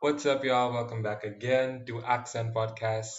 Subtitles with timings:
[0.00, 0.72] What's up, y'all?
[0.72, 3.10] Welcome back again to Accent Podcast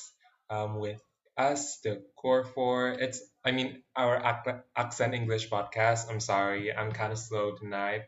[0.50, 1.04] um, with
[1.36, 2.92] us, the Core Four.
[2.92, 6.10] It's, I mean, our Ac- Accent English podcast.
[6.10, 8.04] I'm sorry, I'm kind of slow tonight.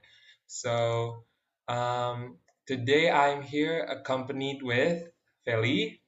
[0.48, 1.26] So,
[1.68, 5.04] um, today I'm here accompanied with
[5.46, 6.00] Feli.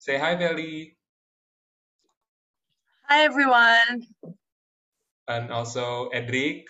[0.00, 0.96] Say hi, Feli.
[3.08, 4.04] Hi everyone.
[5.26, 6.66] And also Edric.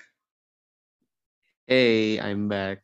[1.67, 2.84] Hey, I'm back.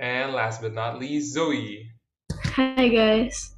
[0.00, 1.90] And last but not least, Zoe.
[2.32, 3.54] Hi guys.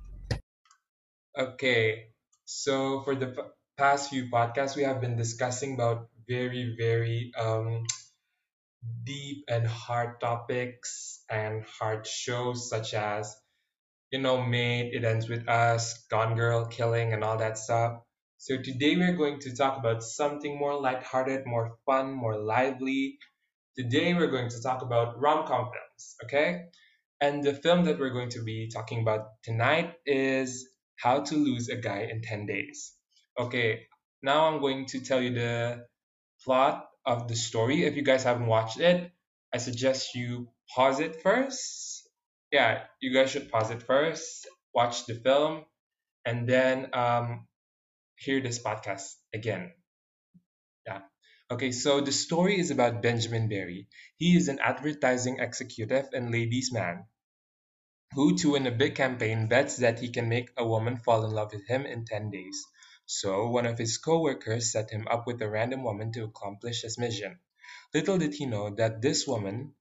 [1.39, 2.07] Okay,
[2.45, 3.43] so for the p-
[3.79, 7.85] past few podcasts, we have been discussing about very, very um,
[9.05, 13.37] deep and hard topics and hard shows such as,
[14.11, 18.01] you know, Maid, It Ends With Us, Gone Girl, Killing, and all that stuff.
[18.39, 23.19] So today we're going to talk about something more lighthearted, more fun, more lively.
[23.79, 25.92] Today we're going to talk about rom-com films,
[26.25, 26.67] okay?
[27.21, 31.69] And the film that we're going to be talking about tonight is How to Lose
[31.69, 32.95] a Guy in 10 Days.
[33.39, 33.87] Okay,
[34.23, 35.87] now I'm going to tell you the
[36.45, 37.85] plot of the story.
[37.85, 39.11] If you guys haven't watched it,
[39.55, 42.09] I suggest you pause it first.
[42.51, 45.65] Yeah, you guys should pause it first, watch the film,
[46.25, 47.47] and then um,
[48.17, 49.73] hear this podcast again.
[50.87, 51.01] Yeah.
[51.53, 53.87] Okay, so the story is about Benjamin Barry.
[54.17, 57.05] He is an advertising executive and ladies' man
[58.15, 61.31] who, to win a big campaign, bets that he can make a woman fall in
[61.31, 62.65] love with him in 10 days.
[63.05, 66.97] So, one of his co-workers set him up with a random woman to accomplish his
[66.97, 67.39] mission.
[67.93, 69.75] Little did he know that this woman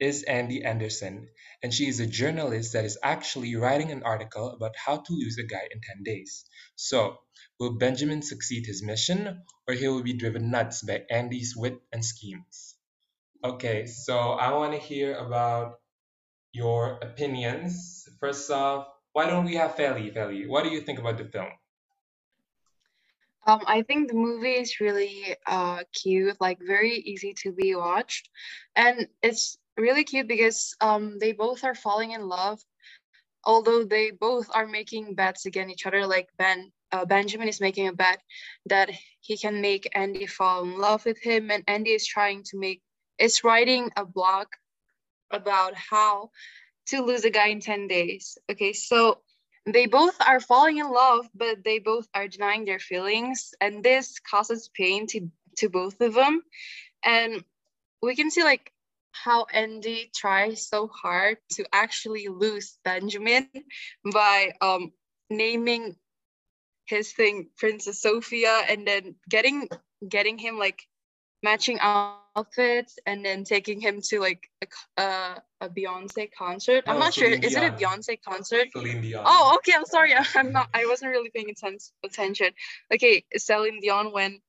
[0.00, 1.28] is Andy Anderson,
[1.62, 5.38] and she is a journalist that is actually writing an article about how to lose
[5.38, 6.44] a guy in 10 days.
[6.76, 7.18] So,
[7.58, 12.04] will Benjamin succeed his mission, or he will be driven nuts by Andy's wit and
[12.04, 12.76] schemes?
[13.44, 15.80] Okay, so I want to hear about
[16.52, 18.08] your opinions.
[18.20, 20.14] First off, why don't we have Feli?
[20.14, 21.50] Feli, what do you think about the film?
[23.46, 28.28] Um, I think the movie is really uh cute, like very easy to be watched,
[28.76, 32.60] and it's really cute because um they both are falling in love,
[33.44, 36.06] although they both are making bets against each other.
[36.06, 38.20] Like Ben, uh, Benjamin is making a bet
[38.66, 38.90] that
[39.20, 42.82] he can make Andy fall in love with him, and Andy is trying to make
[43.18, 44.46] is writing a blog
[45.30, 46.30] about how
[46.86, 48.38] to lose a guy in 10 days.
[48.50, 49.18] Okay, so
[49.66, 54.18] they both are falling in love, but they both are denying their feelings, and this
[54.20, 55.28] causes pain to,
[55.58, 56.42] to both of them.
[57.04, 57.44] And
[58.00, 58.72] we can see like
[59.24, 63.48] how Andy tries so hard to actually lose Benjamin
[64.12, 64.92] by um
[65.30, 65.96] naming
[66.86, 69.68] his thing Princess Sophia and then getting
[70.08, 70.86] getting him like
[71.42, 74.66] matching outfits and then taking him to like a,
[75.00, 76.84] uh, a Beyonce concert.
[76.86, 77.30] I'm No, not sure.
[77.30, 78.68] Is it a Beyonce concert?
[78.72, 79.22] Celine Dion.
[79.24, 79.72] Oh, okay.
[79.74, 80.12] I'm sorry.
[80.34, 80.68] I'm not.
[80.74, 82.50] I wasn't really paying atten- attention.
[82.92, 84.40] Okay, Celine Dion when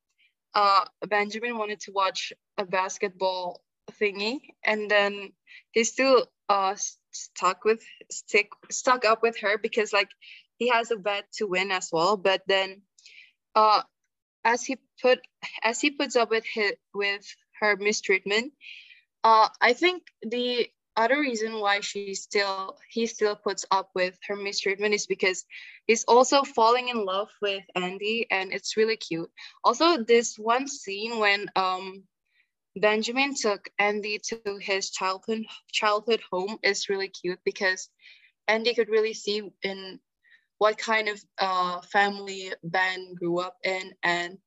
[0.56, 3.62] uh Benjamin wanted to watch a basketball
[3.92, 5.34] thingy, and then
[5.72, 6.76] he still uh
[7.12, 10.10] stuck with stick stuck up with her because like
[10.58, 12.18] he has a bet to win as well.
[12.18, 12.82] But then
[13.56, 13.82] uh
[14.44, 15.20] as he put
[15.64, 17.26] as he puts up with his, with
[17.60, 18.54] her mistreatment,
[19.24, 24.36] uh, I think the other reason why she still he still puts up with her
[24.36, 25.46] mistreatment is because
[25.88, 29.32] he's also falling in love with Andy, and it's really cute.
[29.64, 32.04] Also, this one scene when um
[32.80, 37.90] Benjamin took Andy to his childhood childhood home is really cute because
[38.48, 40.00] Andy could really see in
[40.58, 44.38] what kind of uh family Ben grew up in and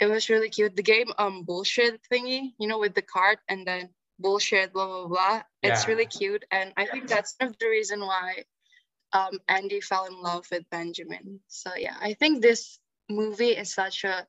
[0.00, 0.76] it was really cute.
[0.76, 5.06] The game um bullshit thingy, you know, with the card and then bullshit, blah blah
[5.08, 5.42] blah.
[5.62, 6.44] It's really cute.
[6.50, 8.44] And I think that's one of the reason why
[9.12, 11.40] um Andy fell in love with Benjamin.
[11.48, 12.78] So yeah, I think this
[13.08, 14.26] movie is such a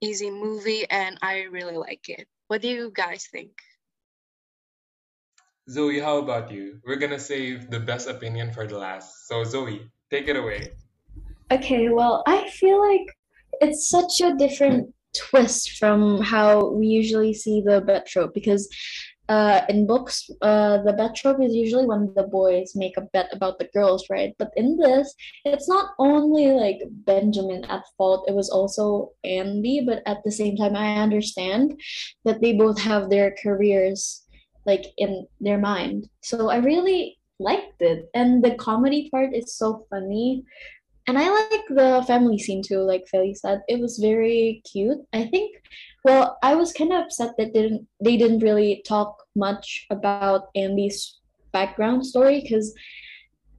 [0.00, 2.28] easy movie and I really like it.
[2.48, 3.52] What do you guys think?
[5.68, 6.78] Zoe, how about you?
[6.86, 9.26] We're gonna save the best opinion for the last.
[9.26, 10.70] So Zoe, take it away.
[11.50, 13.06] Okay, well, I feel like
[13.60, 18.68] it's such a different twist from how we usually see the bet trope because
[19.28, 23.28] uh, in books, uh, the bet trope is usually when the boys make a bet
[23.32, 24.34] about the girls, right?
[24.38, 25.14] But in this,
[25.44, 30.56] it's not only like Benjamin at fault, it was also Andy, but at the same
[30.56, 31.80] time, I understand
[32.24, 34.22] that they both have their careers
[34.64, 36.08] like in their mind.
[36.22, 38.08] So I really liked it.
[38.14, 40.44] And the comedy part is so funny
[41.06, 43.62] and I like the family scene too, like Feli said.
[43.68, 44.98] It was very cute.
[45.12, 45.56] I think
[46.04, 51.18] well, I was kind of upset that didn't they didn't really talk much about Andy's
[51.52, 52.74] background story because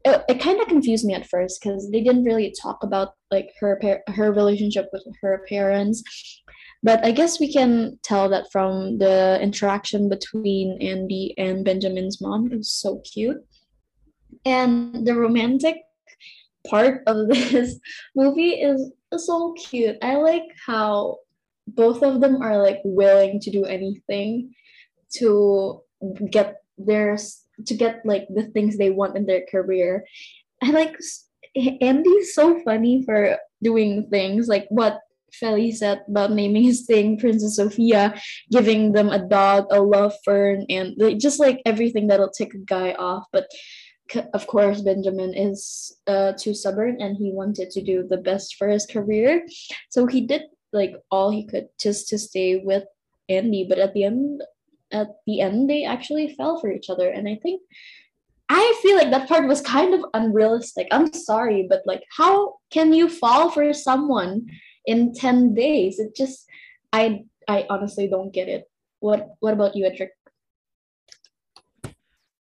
[0.05, 3.49] it, it kind of confused me at first because they didn't really talk about like
[3.59, 6.03] her her relationship with her parents
[6.83, 12.51] but i guess we can tell that from the interaction between andy and benjamin's mom
[12.51, 13.41] it was so cute
[14.45, 15.77] and the romantic
[16.69, 17.79] part of this
[18.15, 21.17] movie is so cute i like how
[21.67, 24.53] both of them are like willing to do anything
[25.11, 25.81] to
[26.31, 27.17] get their
[27.65, 30.05] to get like the things they want in their career.
[30.63, 30.95] I like
[31.81, 34.99] Andy's so funny for doing things like what
[35.41, 38.19] Feli said about naming his thing Princess Sophia,
[38.51, 42.59] giving them a dog, a love fern, and like, just like everything that'll tick a
[42.59, 43.25] guy off.
[43.31, 43.47] But
[44.33, 48.67] of course, Benjamin is uh, too stubborn and he wanted to do the best for
[48.67, 49.45] his career.
[49.89, 50.43] So he did
[50.73, 52.83] like all he could just to stay with
[53.29, 53.65] Andy.
[53.67, 54.41] But at the end,
[54.91, 57.61] at the end they actually fell for each other and i think
[58.49, 62.93] i feel like that part was kind of unrealistic i'm sorry but like how can
[62.93, 64.45] you fall for someone
[64.85, 66.47] in 10 days it just
[66.93, 68.63] i i honestly don't get it
[68.99, 70.11] what what about you edric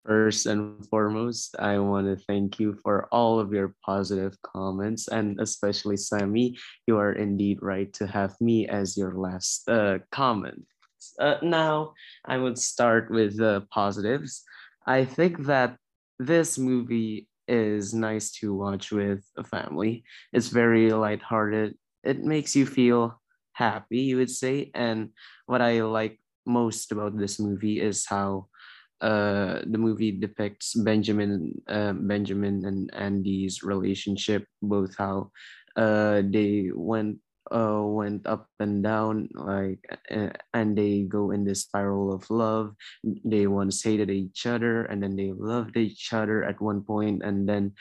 [0.05, 5.39] First and foremost, I want to thank you for all of your positive comments, and
[5.39, 6.57] especially Sammy,
[6.87, 10.65] you are indeed right to have me as your last uh, comment.
[11.19, 11.93] Uh, now,
[12.25, 14.43] I would start with the positives.
[14.85, 15.77] I think that
[16.19, 20.03] this movie is nice to watch with a family.
[20.33, 21.75] It's very lighthearted.
[22.03, 23.21] It makes you feel
[23.53, 24.71] happy, you would say.
[24.75, 25.09] And
[25.45, 28.47] what I like most about this movie is how
[29.03, 35.29] uh, the movie depicts Benjamin, uh, Benjamin and Andy's relationship, both how
[35.75, 37.19] uh, they went
[37.51, 39.83] uh, went up and down like
[40.53, 42.73] and they go in this spiral of love.
[43.03, 47.47] They once hated each other and then they loved each other at one point and
[47.47, 47.73] then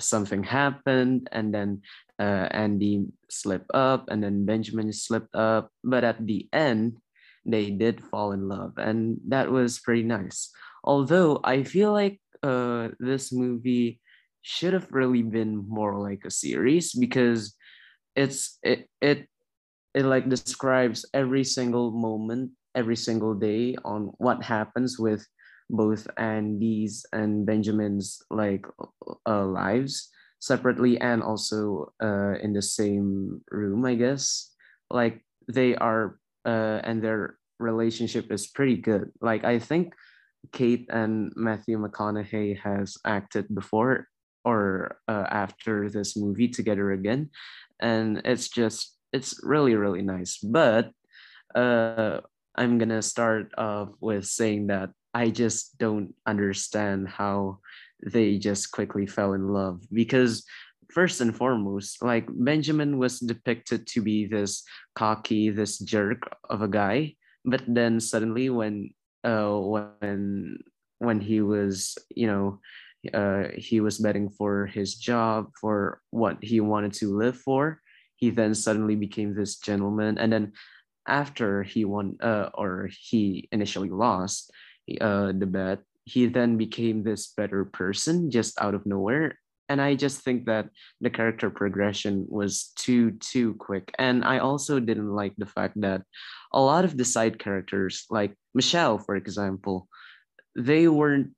[0.00, 1.82] something happened and then
[2.18, 5.70] uh, andy slipped up and then benjamin slipped up.
[5.84, 6.98] But at the end
[7.44, 10.50] they did fall in love and that was pretty nice
[10.84, 14.00] although i feel like uh, this movie
[14.40, 17.54] should have really been more like a series because
[18.16, 19.28] it's it it
[19.92, 25.26] it like describes every single moment every single day on what happens with
[25.70, 28.66] both Andy's and Benjamin's like
[29.26, 30.10] uh, lives
[30.40, 34.50] separately and also uh, in the same room, I guess.
[34.90, 39.10] Like they are, uh, and their relationship is pretty good.
[39.20, 39.94] Like I think
[40.52, 44.06] Kate and Matthew McConaughey has acted before
[44.44, 47.30] or uh, after this movie together again,
[47.80, 50.90] and it's just it's really really nice but
[51.54, 52.20] uh
[52.56, 57.58] i'm gonna start off with saying that i just don't understand how
[58.06, 60.44] they just quickly fell in love because
[60.92, 64.62] first and foremost like benjamin was depicted to be this
[64.94, 67.14] cocky this jerk of a guy
[67.44, 68.90] but then suddenly when
[69.24, 70.58] uh when
[70.98, 72.60] when he was you know
[73.14, 77.80] uh, he was betting for his job, for what he wanted to live for.
[78.16, 80.18] He then suddenly became this gentleman.
[80.18, 80.52] And then
[81.08, 84.52] after he won, uh, or he initially lost
[85.00, 89.39] uh, the bet, he then became this better person just out of nowhere.
[89.70, 90.68] And I just think that
[91.00, 93.94] the character progression was too, too quick.
[93.98, 96.02] And I also didn't like the fact that
[96.52, 99.88] a lot of the side characters, like Michelle, for example,
[100.56, 101.30] they weren't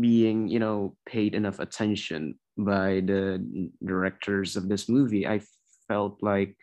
[0.00, 3.42] being you know paid enough attention by the
[3.84, 5.26] directors of this movie.
[5.26, 5.42] I
[5.88, 6.56] felt like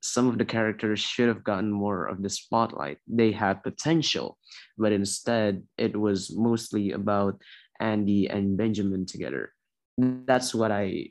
[0.00, 2.98] some of the characters should have gotten more of the spotlight.
[3.06, 4.38] They had potential
[4.78, 7.40] but instead it was mostly about
[7.80, 9.52] andy and benjamin together
[9.98, 11.04] that's what i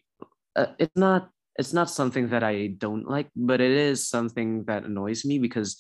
[0.56, 4.84] uh, it's not it's not something that i don't like but it is something that
[4.84, 5.78] annoys me because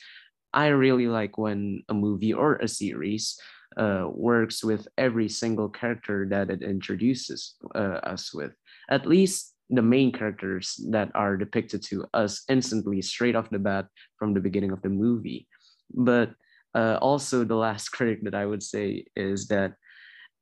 [0.53, 3.39] i really like when a movie or a series
[3.77, 8.51] uh, works with every single character that it introduces uh, us with.
[8.89, 13.87] At least the main characters that are depicted to us instantly, straight off the bat
[14.17, 15.47] from the beginning of the movie.
[15.93, 16.31] But
[16.73, 19.73] uh, also, the last critic that I would say is that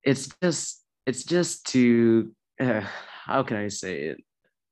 [0.03, 2.81] it's just it's just to uh,
[3.25, 4.23] how can I say it?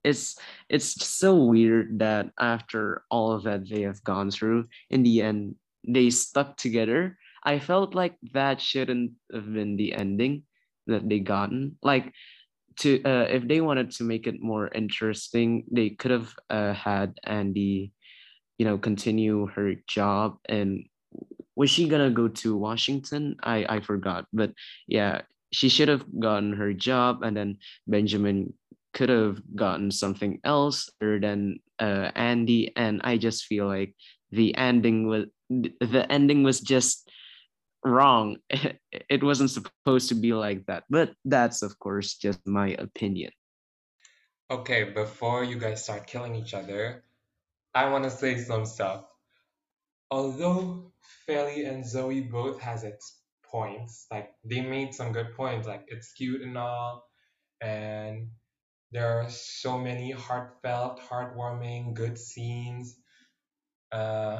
[0.03, 0.35] It's
[0.69, 5.55] it's so weird that after all of that they have gone through, in the end
[5.87, 10.43] they stuck together I felt like that shouldn't have been the ending
[10.87, 11.77] that they gotten.
[11.81, 12.13] Like
[12.79, 17.17] to uh, if they wanted to make it more interesting, they could have uh, had
[17.23, 17.93] Andy,
[18.57, 20.37] you know, continue her job.
[20.47, 20.85] And
[21.55, 23.37] was she gonna go to Washington?
[23.41, 24.53] I I forgot, but
[24.87, 28.53] yeah, she should have gotten her job and then benjamin
[28.93, 32.75] could have gotten something else other than uh, andy.
[32.75, 33.95] And i just feel like
[34.31, 37.09] the ending was the ending was just
[37.83, 38.37] wrong.
[39.09, 43.31] It wasn't supposed to be like that but that's of course just my opinion.
[44.51, 47.05] Okay, before you guys start killing each other,
[47.73, 49.05] I want to say some stuff.
[50.11, 50.91] Although
[51.23, 53.20] Feli and Zoe both has its
[53.51, 57.05] points, like they made some good points, like it's cute and all,
[57.61, 58.29] and
[58.91, 62.95] there are so many heartfelt, heartwarming, good scenes,
[63.91, 64.39] uh,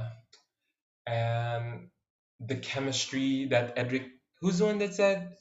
[1.07, 1.89] and
[2.39, 4.07] the chemistry that Edric,
[4.41, 5.35] who's the one that said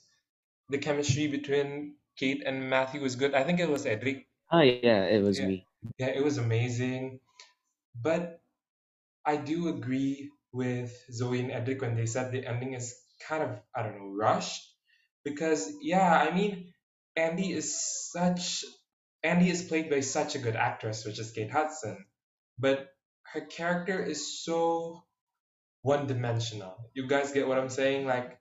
[0.68, 3.34] the chemistry between Kate and Matthew was good?
[3.34, 4.26] I think it was Edric.
[4.52, 5.66] oh yeah it was Yeah, me
[5.98, 7.20] yeah, it was amazing.
[8.00, 8.40] But
[9.26, 12.96] I do agree with Zoe and Edric when they said the ending is
[13.28, 14.66] kind of, I don't know, rushed.
[15.24, 16.72] Because, yeah, I mean,
[17.16, 17.80] Andy is
[18.12, 18.64] such,
[19.22, 22.06] Andy is played by such a good actress, which is Kate Hudson.
[22.58, 22.88] But
[23.32, 25.04] her character is so
[25.82, 26.90] one dimensional.
[26.94, 28.06] You guys get what I'm saying?
[28.06, 28.38] Like,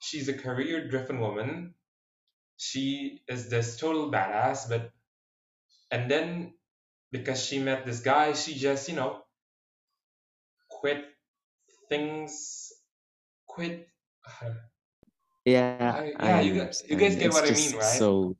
[0.00, 1.74] she's a career driven woman.
[2.56, 4.90] She is this total badass, but,
[5.90, 6.54] and then
[7.12, 9.22] because she met this guy, she just, you know,
[10.70, 11.04] quit
[11.88, 12.72] things,
[13.46, 13.88] quit.
[15.44, 18.04] Yeah I, i yeah, you guys, you guys get it's what I mean, right?
[18.04, 18.36] so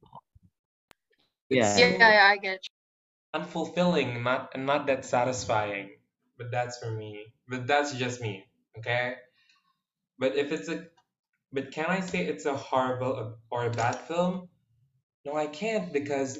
[1.50, 2.75] yeah Yeah, yeah, I get you.
[3.35, 5.90] unfulfilling, not and not that satisfying.
[6.38, 7.26] But that's for me.
[7.49, 8.45] But that's just me,
[8.78, 9.14] okay?
[10.18, 10.87] But if it's a,
[11.52, 14.49] but can I say it's a horrible or a bad film?
[15.25, 16.38] No, I can't because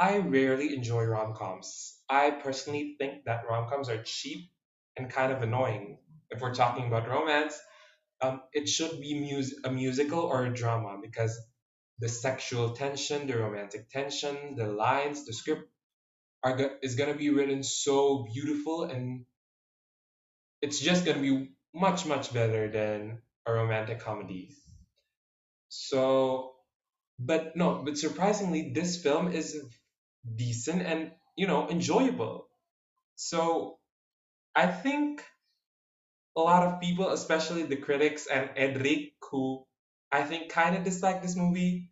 [0.00, 2.00] I rarely enjoy rom-coms.
[2.08, 4.50] I personally think that rom-coms are cheap
[4.96, 5.98] and kind of annoying.
[6.30, 7.60] If we're talking about romance,
[8.20, 11.38] um, it should be mus- a musical or a drama because
[11.98, 15.68] the sexual tension, the romantic tension, the lines, the script
[16.42, 19.26] are go- is gonna be written so beautiful, and
[20.60, 24.54] it's just gonna be much much better than a romantic comedy.
[25.68, 26.54] So,
[27.18, 29.56] but no, but surprisingly, this film is
[30.36, 32.48] decent and you know enjoyable.
[33.16, 33.78] So
[34.56, 35.24] I think
[36.36, 39.64] a lot of people, especially the critics and Edric, who
[40.12, 41.90] I think kind of dislike this movie,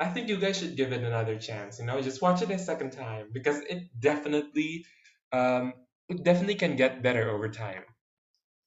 [0.00, 1.78] I think you guys should give it another chance.
[1.78, 4.84] You know, just watch it a second time because it definitely,
[5.32, 5.74] um,
[6.08, 7.82] it definitely can get better over time.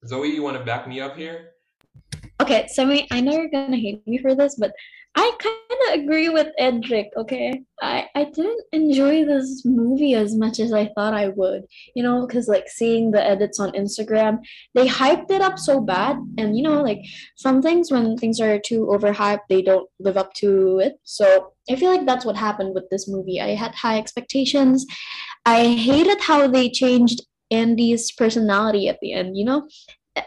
[0.05, 1.51] Zoe, you want to back me up here?
[2.41, 4.71] Okay, Sammy, I know you're gonna hate me for this, but
[5.15, 7.63] I kind of agree with Edric, okay?
[7.81, 11.63] I I didn't enjoy this movie as much as I thought I would.
[11.95, 14.39] You know, because like seeing the edits on Instagram,
[14.75, 17.01] they hyped it up so bad, and you know, like
[17.35, 20.93] some things when things are too overhyped, they don't live up to it.
[21.03, 23.41] So I feel like that's what happened with this movie.
[23.41, 24.85] I had high expectations.
[25.45, 29.67] I hated how they changed Andy's personality at the end, you know?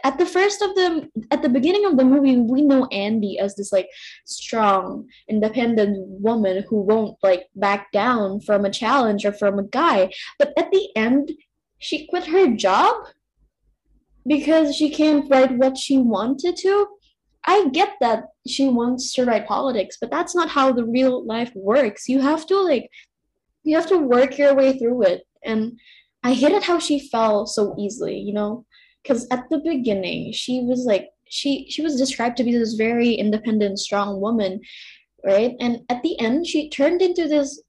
[0.04, 3.56] At the first of the at the beginning of the movie we know andy as
[3.56, 3.88] this like
[4.24, 10.12] strong independent woman who won't like back down from a challenge or from a guy.
[10.38, 11.32] But at the end
[11.78, 12.94] she quit her job
[14.26, 16.86] because she can't write what she wanted to.
[17.44, 21.52] I get that she wants to write politics but that's not how the real life
[21.54, 22.08] works.
[22.08, 22.90] You have to like
[23.64, 25.22] you have to work your way through it.
[25.44, 25.78] And
[26.24, 28.64] i hated how she fell so easily you know
[29.02, 33.12] because at the beginning she was like she she was described to be this very
[33.14, 34.60] independent strong woman
[35.24, 35.54] right?
[35.60, 37.62] And at the end she turned into this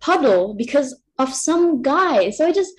[0.00, 2.30] puddle because of some guy.
[2.30, 2.72] So i just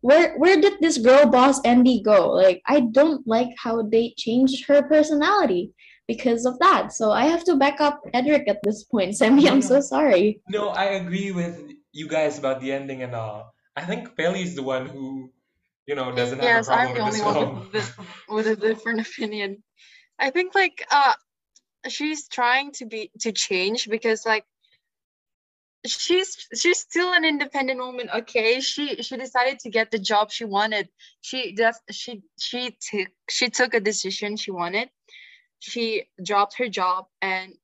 [0.00, 2.30] where where did this girl boss andy go?
[2.30, 5.72] Like i don't like how they changed her personality
[6.08, 6.92] because of that.
[6.92, 9.48] So i have to back up edric at this point sammy.
[9.48, 10.40] I'm so sorry.
[10.48, 10.68] No.
[10.68, 13.54] I agree with you guys about the ending and all.
[13.76, 15.30] I think Feli's the one who,
[15.86, 17.92] you know, doesn't have a Yes, I'm the only one with this
[18.28, 19.62] with a different opinion.
[20.18, 21.14] I think like uh
[21.88, 24.44] she's trying to be to change because like
[25.86, 28.60] she's she's still an independent woman okay?
[28.60, 30.88] She she decided to get the job she wanted.
[31.20, 34.90] She just she she took she took a decision she wanted.
[35.58, 37.54] She dropped her job and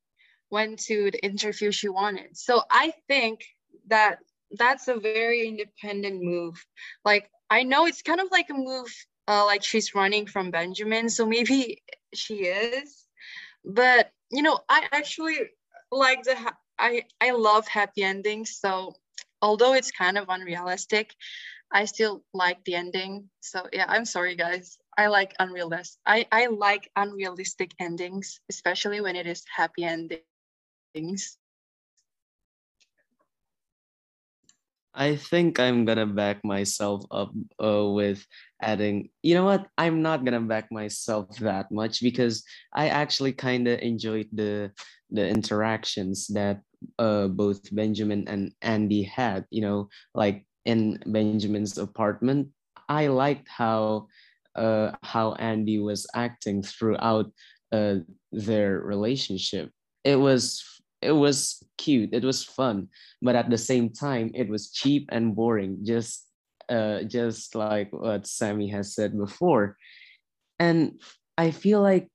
[0.50, 2.36] went to the interview she wanted.
[2.36, 3.44] So i think
[3.88, 4.18] that
[4.52, 6.64] that's a very independent move.
[7.04, 8.92] Like i know it's kind of like a move
[9.28, 11.82] uh, like she's running from benjamin so maybe
[12.14, 13.06] she is
[13.64, 15.38] but you know i actually
[15.90, 16.36] like the
[16.78, 18.94] i i love happy endings so
[19.42, 21.14] although it's kind of unrealistic
[21.70, 23.28] I still like the ending.
[23.40, 24.78] So yeah, I'm sorry guys.
[24.96, 26.00] I like unrealistic.
[26.06, 31.37] I I like unrealistic endings, especially when it is happy endings.
[34.98, 37.30] I think I'm gonna back myself up
[37.62, 38.26] uh, with
[38.60, 39.70] adding, you know what?
[39.78, 42.42] I'm not gonna back myself that much because
[42.74, 44.72] I actually kind of enjoyed the
[45.10, 46.60] the interactions that
[46.98, 49.46] uh, both Benjamin and Andy had.
[49.50, 49.88] You know,
[50.18, 52.48] like in Benjamin's apartment,
[52.88, 54.08] I liked how
[54.56, 57.30] uh, how Andy was acting throughout
[57.70, 58.02] uh,
[58.32, 59.70] their relationship.
[60.02, 60.64] It was
[61.00, 62.88] it was cute it was fun
[63.22, 66.26] but at the same time it was cheap and boring just
[66.68, 69.76] uh just like what sammy has said before.
[70.58, 71.00] And
[71.36, 72.10] i feel like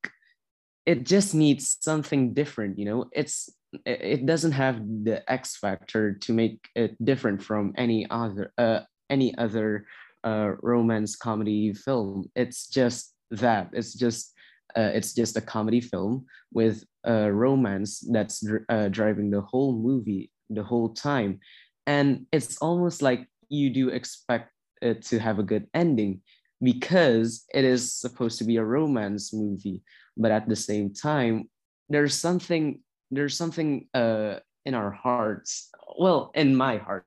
[0.86, 3.06] it just needs something different you know?
[3.14, 3.50] It's
[3.86, 9.36] it doesn't have the x factor to make it different from any other uh any
[9.38, 9.88] other
[10.24, 12.30] uh romance comedy film.
[12.36, 14.34] It's just that it's just
[14.76, 20.32] uh, it's just a comedy film with a romance that's uh, driving the whole movie
[20.50, 21.40] the whole time.
[21.88, 26.22] And it's almost like you do expect it to have a good ending
[26.62, 29.82] because it is supposed to be a romance movie.
[30.16, 31.50] But at the same time
[31.90, 32.80] there's something
[33.12, 35.70] there's something uh, in our hearts
[36.00, 37.06] well in my heart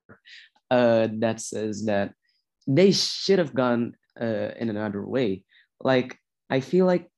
[0.70, 2.12] uh, that says that
[2.68, 5.44] they should have gone uh, in another way.
[5.80, 7.10] Like i feel like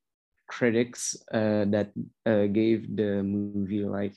[0.49, 1.93] critics uh, that
[2.27, 4.15] uh, gave the movie like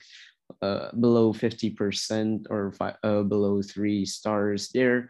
[0.61, 4.69] uh, below 50% or fi- uh, below three stars.
[4.73, 5.09] They're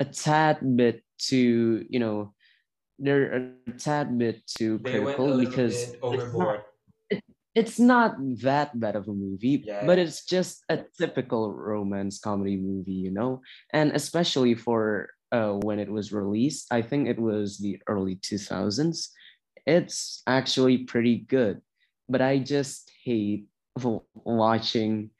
[0.00, 2.32] a tad bit too you know
[2.98, 6.58] they're a tad bit too They critical because bit it's not,
[7.10, 7.22] it,
[7.54, 12.56] it's not that bad of a movie Yeah, but it's just a typical romance comedy
[12.56, 13.40] movie you know?
[13.72, 19.10] And especially for uh, when it was released i think it was the early 2000s
[19.68, 21.60] it's actually pretty good
[22.08, 23.46] but i just hate
[24.24, 25.10] watching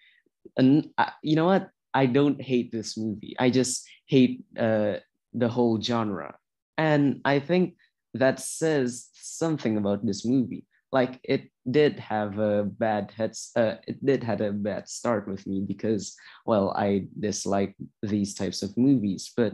[0.56, 1.70] and uh, you know what?
[1.94, 3.34] I don't hate this movie.
[3.38, 4.98] I just hate uh,
[5.32, 6.36] the whole genre.
[6.76, 7.74] And i think
[8.14, 10.64] that says something about this movie.
[10.92, 15.46] Like it did have a bad heads uh, it did had a bad start with
[15.46, 19.52] me because well i dislike these types of movies but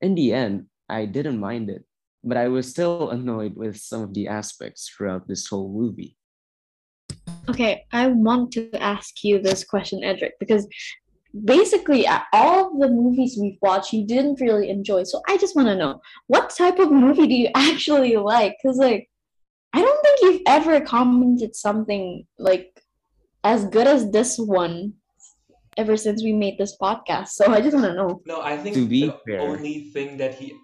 [0.00, 1.82] in the end i didn't mind it
[2.26, 6.16] but i was still annoyed with some of the aspects throughout this whole movie
[7.48, 10.66] Okay, I want to ask you this question, Edric, because
[11.44, 15.04] basically uh, all the movies we've watched you didn't really enjoy.
[15.04, 18.56] So I just want to know what type of movie do you actually like?
[18.62, 19.08] Because like
[19.72, 22.82] I don't think you've ever commented something like
[23.44, 24.94] as good as this one
[25.76, 27.28] ever since we made this podcast.
[27.28, 28.22] So I just want to know.
[28.26, 30.54] No, I think to think be the fair only thing that he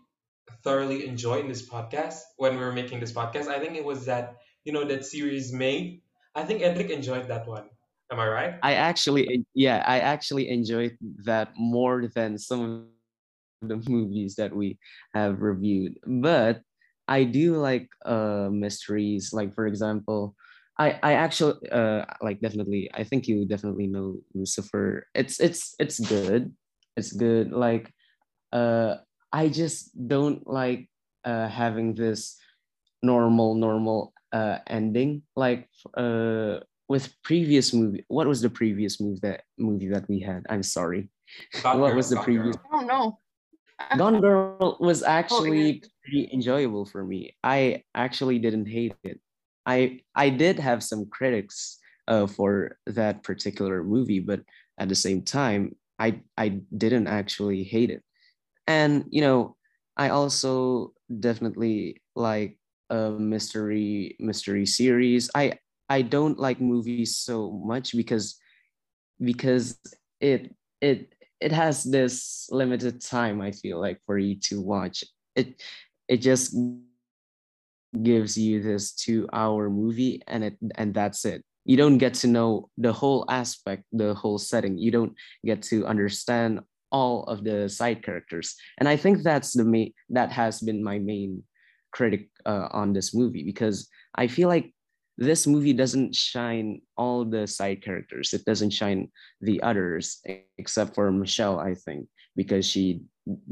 [0.62, 4.07] thoroughly enjoyed in this podcast, when we were making this podcast, I think it was
[4.07, 6.03] that, you know, that series Maid.
[6.35, 7.68] I think Edric enjoyed that one.
[8.11, 8.55] Am I right?
[8.62, 12.88] I actually, yeah, I actually enjoyed that more than some
[13.62, 14.79] of the movies that we
[15.14, 15.98] have reviewed.
[16.07, 16.62] But
[17.09, 19.33] I do like uh mysteries.
[19.33, 20.37] Like for example,
[20.79, 22.90] I I actually uh like definitely.
[22.94, 25.07] I think you definitely know Lucifer.
[25.14, 26.53] It's it's it's good.
[26.96, 27.53] It's good.
[27.53, 27.92] Like
[28.53, 28.96] uh,
[29.33, 30.88] I just don't like
[31.25, 32.38] uh having this
[33.03, 35.23] normal normal uh ending.
[35.37, 40.45] Like uh with previous movie what was the previous movie that movie that we had?
[40.49, 41.09] I'm sorry.
[41.62, 42.66] Gone what Girl, was the Gone previous Girl.
[42.71, 43.18] I don't know.
[43.99, 47.35] gone girl was Oh, actually pretty enjoyable for me.
[47.42, 49.21] I actually didn't hate it.
[49.66, 54.40] I i did have some critics uh for that particular movie but
[54.79, 58.03] at the same time i i didn't actually hate it
[58.66, 59.57] and you know
[59.96, 62.59] i also definitely like
[62.90, 65.31] a mystery mystery series.
[65.35, 68.37] I i don't like movies so much because
[69.20, 69.79] because
[70.20, 75.05] it it it has this limited time i feel like for you to watch.
[75.35, 75.62] It
[76.09, 76.55] it just
[78.03, 81.42] gives you this two hour movie and it and that's it.
[81.64, 84.79] You don't get to know the whole aspect the whole setting.
[84.79, 86.61] You don't get to understand
[86.92, 88.55] all of the side characters.
[88.78, 91.42] And i think that's the main that has been my main
[91.90, 94.72] critic uh, on this movie because i feel like
[95.18, 98.33] this movie doesn't shine all the side characters.
[98.33, 100.24] It doesn't shine the others
[100.57, 103.02] except for michelle i think because she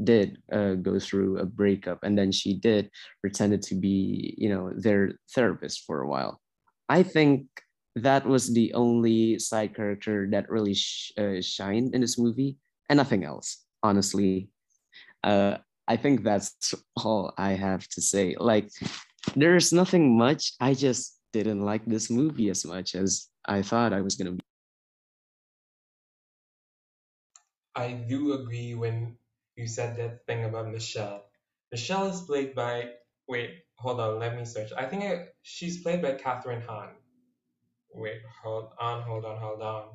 [0.03, 2.89] did uh, go through a breakup and then she did
[3.21, 6.41] pretended to be you know their therapist for a while.
[6.89, 7.47] I think
[7.95, 12.57] that was the only side character that really sh- uh, shined in this movie
[12.91, 14.51] and nothing else honestly
[15.23, 18.35] uh, I think that's all I have to say.
[18.39, 18.69] Like,
[19.35, 20.53] there's nothing much.
[20.59, 24.39] I just didn't like this movie as much as I thought I was gonna be.
[27.75, 29.15] I do agree when
[29.55, 31.25] you said that thing about Michelle.
[31.71, 32.91] Michelle is played by.
[33.27, 34.19] Wait, hold on.
[34.19, 34.71] Let me search.
[34.77, 36.89] I think I, she's played by Kathryn Hahn.
[37.93, 39.85] Wait, hold on, hold on, hold on.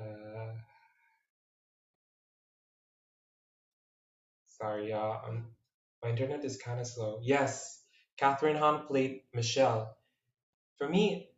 [0.00, 0.52] Uh,
[4.58, 5.28] sorry, y'all.
[5.28, 5.46] Um,
[6.02, 7.20] my internet is kind of slow.
[7.22, 7.82] Yes,
[8.20, 9.96] Kathryn Hahn played Michelle.
[10.78, 11.30] For me,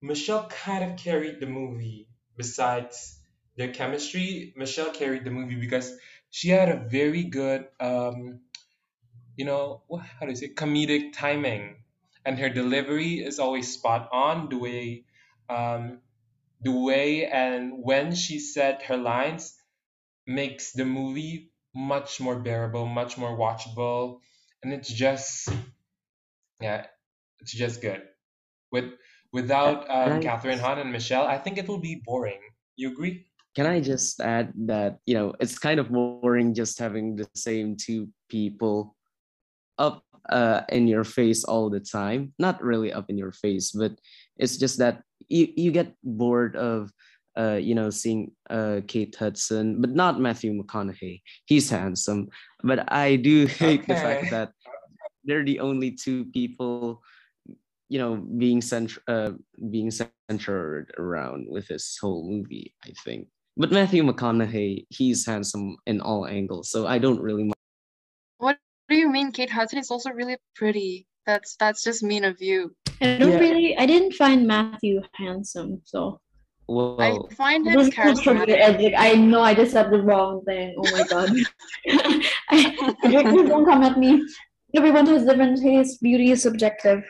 [0.00, 2.08] Michelle kind of carried the movie.
[2.36, 3.20] Besides
[3.56, 5.92] their chemistry, Michelle carried the movie because
[6.30, 8.40] she had a very good, um,
[9.36, 11.76] you know, how do you say, comedic timing,
[12.24, 14.48] and her delivery is always spot on.
[14.48, 15.04] The way,
[15.50, 16.00] um,
[16.62, 19.54] the way and when she said her lines
[20.26, 24.20] makes the movie much more bearable, much more watchable,
[24.62, 25.48] and it's just,
[26.60, 26.86] yeah,
[27.40, 28.02] it's just good.
[28.70, 28.92] With
[29.32, 32.40] without um, Kathryn Hahn and Michelle, I think it will be boring.
[32.76, 33.26] You agree?
[33.54, 37.76] Can I just add that, you know, it's kind of boring just having the same
[37.76, 38.96] two people
[39.78, 42.32] up uh, in your face all the time.
[42.38, 43.92] Not really up in your face, but
[44.38, 46.92] it's just that you, you get bored of,
[47.38, 51.22] uh, you know, seeing uh, Kate Hudson, but not Matthew McConaughey.
[51.46, 52.28] He's handsome.
[52.62, 54.52] But I do hate the fact that
[55.24, 57.02] they're the only two people
[57.88, 59.32] you know being cent- uh,
[59.70, 66.00] being centered around with this whole movie i think but matthew mcconaughey he's handsome in
[66.00, 67.54] all angles so i don't really mind
[68.38, 68.56] What
[68.88, 69.30] do you mean?
[69.30, 71.06] Kate Hudson is also really pretty.
[71.26, 72.74] That's that's just mean of you.
[73.00, 73.38] I don't Yeah.
[73.38, 73.76] really.
[73.78, 76.20] I didn't find Matthew handsome, so.
[76.70, 78.94] I find This him is charismatic.
[78.96, 80.74] I know I just said the wrong thing.
[80.78, 81.30] Oh my god.
[82.50, 84.24] I, Edric, don't come at me.
[84.74, 85.98] Everyone has different tastes.
[85.98, 87.02] Beauty is subjective.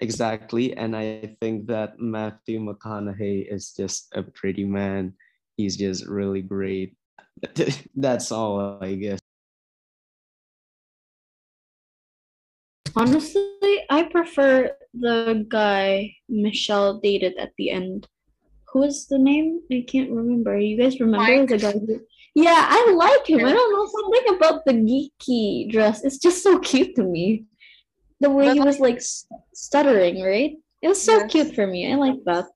[0.00, 5.12] exactly and i think that matthew mcconaughey is just a pretty man
[5.56, 6.94] he's just really great
[7.96, 9.18] that's all i guess
[12.96, 18.08] Honestly, I prefer the guy Michelle dated at the end.
[18.72, 19.60] Who is the name?
[19.72, 20.58] I can't remember.
[20.58, 21.48] You guys remember Mike.
[21.48, 21.72] the guy?
[21.72, 22.00] Who...
[22.34, 23.44] Yeah, I like him.
[23.44, 26.04] I don't know something about the geeky dress.
[26.04, 27.44] It's just so cute to me.
[28.20, 29.00] The way But he was like
[29.54, 30.52] stuttering, right?
[30.82, 31.30] It was so Yes.
[31.32, 31.90] cute for me.
[31.92, 32.46] I like that.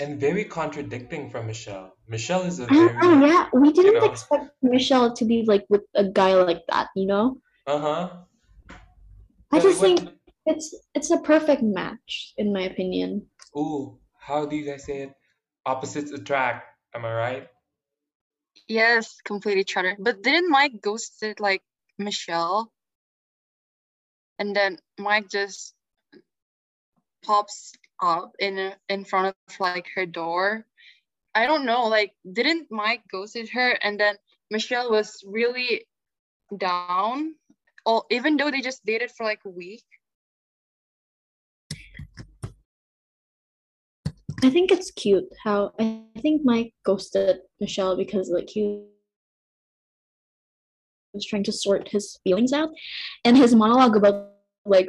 [0.00, 1.92] And very contradicting from Michelle.
[2.08, 4.04] Michelle is a Oh, very, oh, yeah, we didn't know.
[4.04, 6.88] expect Michelle to be like with a guy like that.
[6.96, 8.10] You know, uh-huh.
[9.52, 10.10] I just what- think
[10.46, 13.26] it's it's a perfect match in my opinion.
[13.56, 15.12] Ooh, how do you guys say it?
[15.66, 16.66] Opposites attract.
[16.94, 17.48] Am I right?
[18.66, 19.96] Yes, complete each other.
[19.98, 21.62] But didn't Mike ghosted like
[21.98, 22.72] Michelle?
[24.38, 25.74] And then Mike just
[27.24, 30.64] pops up in in front of like her door.
[31.34, 34.16] I don't know, like didn't Mike ghosted her and then
[34.50, 35.86] Michelle was really
[36.56, 37.34] down?
[37.84, 39.84] Or even though they just dated for like a week.
[44.42, 48.84] I think it's cute how I think Mike ghosted Michelle because like he
[51.14, 52.70] was trying to sort his feelings out,
[53.24, 54.30] and his monologue about
[54.64, 54.88] like,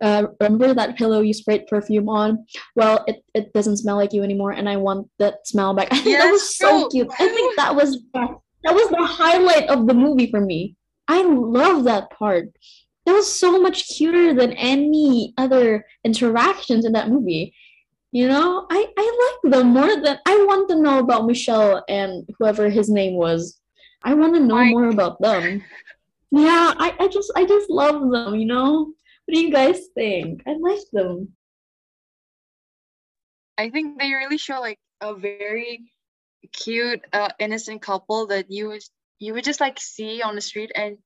[0.00, 2.46] uh, remember that pillow you sprayed perfume on?
[2.74, 5.88] Well, it, it doesn't smell like you anymore, and I want that smell back.
[5.92, 6.88] I think that Yes, was so true.
[6.90, 7.08] cute.
[7.18, 10.74] I think that was the- that was the highlight of the movie for me.
[11.06, 12.48] I love that part.
[13.04, 17.54] That was so much cuter than any other interactions in that movie.
[18.16, 22.26] You know, I, I like them more than I want to know about Michelle and
[22.38, 23.60] whoever his name was.
[24.04, 25.62] I want to know more about them.
[26.30, 28.86] Yeah, I, I just I just love them, you know?
[29.26, 30.40] What do you guys think?
[30.46, 31.36] I like them.
[33.58, 35.84] I think they really show like a very
[36.54, 38.84] cute, uh, innocent couple that you would
[39.18, 40.96] you would just like see on the street and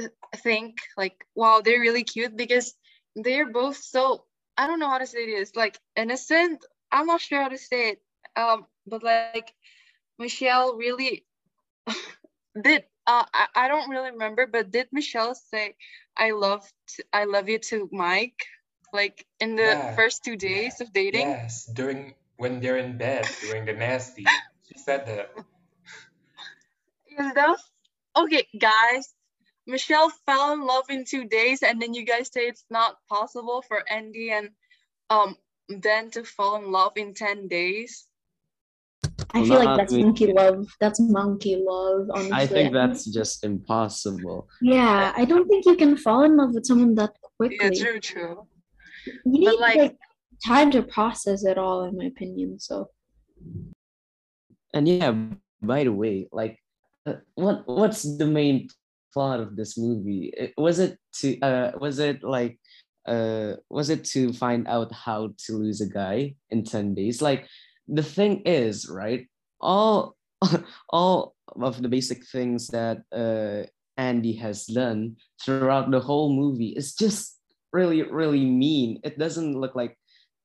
[0.00, 2.72] uh, think like, wow, they're really cute because
[3.14, 4.24] they're both so
[4.56, 6.64] I don't know how to say this, like innocent.
[6.92, 8.02] I'm not sure how to say it.
[8.36, 9.30] Um, but like
[9.98, 11.06] Michelle really
[12.62, 12.84] did.
[13.06, 15.76] Uh, I, I don't really remember, but did Michelle say
[16.16, 18.46] I love t- I love you to Mike?
[18.92, 19.94] Like in the Yeah.
[19.94, 21.36] first two days of dating?
[21.36, 24.36] Yes, during when they're in bed, during the nasty.
[24.68, 25.30] She said that.
[27.18, 27.58] Is that
[28.16, 29.14] okay, guys?
[29.66, 33.62] Michelle fell in love in two days, and then you guys say it's not possible
[33.62, 34.50] for Andy and
[35.10, 35.36] um
[35.68, 38.06] then to fall in love in ten days.
[39.32, 40.02] I feel like that's me.
[40.04, 40.66] monkey love.
[40.80, 42.32] That's monkey love, honestly.
[42.32, 44.48] I think that's just impossible.
[44.60, 47.76] Yeah, I don't think you can fall in love with someone that Yeah, quickly.
[47.76, 48.46] true, true.
[49.24, 49.96] You need like- like
[50.46, 52.60] time to process it all, in my opinion.
[52.60, 52.90] So
[54.72, 55.12] And yeah,
[55.62, 56.58] by the way, like,
[57.06, 58.68] uh, what what's the main
[59.14, 60.34] plot of this movie?
[60.58, 62.58] Was it to uh was it like
[63.06, 67.22] uh was it to find out how to lose a guy in 10 days?
[67.22, 67.46] Like
[67.88, 69.26] the thing is, right?
[69.60, 70.16] All
[70.90, 76.94] all of the basic things that uh Andy has done throughout the whole movie is
[76.94, 77.38] just
[77.72, 78.98] really really mean.
[79.04, 79.96] It doesn't look like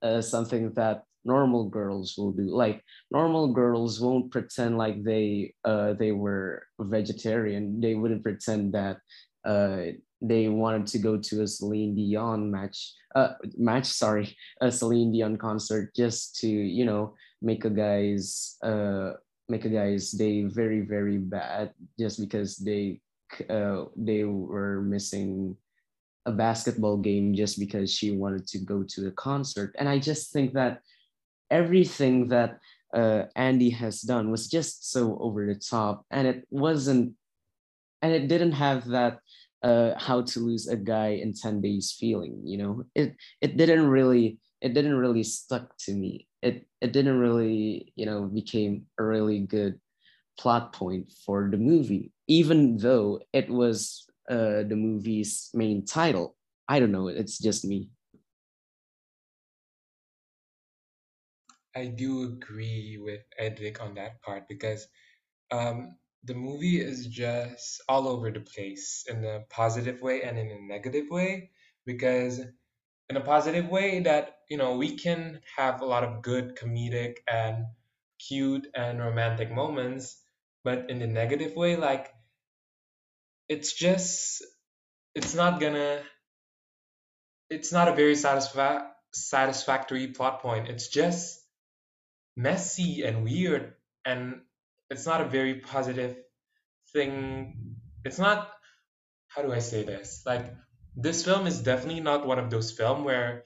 [0.02, 2.50] uh, something that normal girls will do.
[2.50, 7.82] Like normal girls won't pretend like they uh they were vegetarian.
[7.82, 8.98] They wouldn't pretend that
[9.46, 15.12] uh they wanted to go to a Celine Dion match uh match sorry a Celine
[15.12, 19.14] Dion concert just to you know make a guy's uh
[19.48, 23.00] make a guy's day very very bad just because they
[23.50, 25.56] uh they were missing
[26.26, 30.34] a basketball game just because she wanted to go to a concert and i just
[30.34, 30.82] think that
[31.52, 32.60] everything that
[32.94, 37.14] uh, Andy has done was just so over the top, and it wasn't,
[38.02, 39.20] and it didn't have that
[39.64, 42.42] uh, how to lose a guy in ten days feeling.
[42.44, 46.28] You know, it it didn't really it didn't really stuck to me.
[46.42, 49.80] It it didn't really you know became a really good
[50.40, 56.36] plot point for the movie, even though it was uh, the movie's main title.
[56.68, 57.08] I don't know.
[57.08, 57.90] It's just me.
[61.80, 64.88] I do agree with Edric on that part because
[65.52, 70.52] um, the movie is just all over the place in a positive way and in
[70.52, 71.52] a negative way.
[71.86, 72.40] Because
[73.10, 77.18] in a positive way, that you know we can have a lot of good comedic
[77.28, 77.66] and
[78.20, 80.18] cute and romantic moments,
[80.64, 82.14] but in the negative way, like
[83.50, 84.44] it's just
[85.16, 86.02] it's not gonna
[87.50, 90.68] it's not a very satisfa- satisfactory plot point.
[90.70, 91.39] It's just
[92.40, 93.76] messy and weird
[94.06, 94.42] and
[94.92, 96.18] it's not a very positive
[96.94, 97.76] thing.
[98.06, 98.50] It's not
[99.30, 100.24] how do i say this?
[100.26, 100.54] Like
[100.96, 103.44] this film is definitely not one of those film where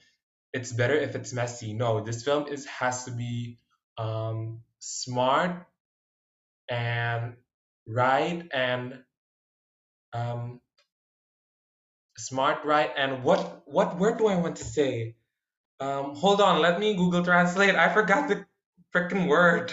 [0.52, 1.74] it's better if it's messy.
[1.74, 3.58] No this film is has to be
[3.98, 5.66] um smart
[6.70, 7.34] and
[7.88, 9.00] right and
[10.14, 10.60] um
[12.18, 12.90] smart right?
[12.96, 15.16] And what what word do i want to say?
[15.80, 17.74] Um hold on let me google translate.
[17.76, 18.46] I forgot the
[18.94, 19.72] freaking word.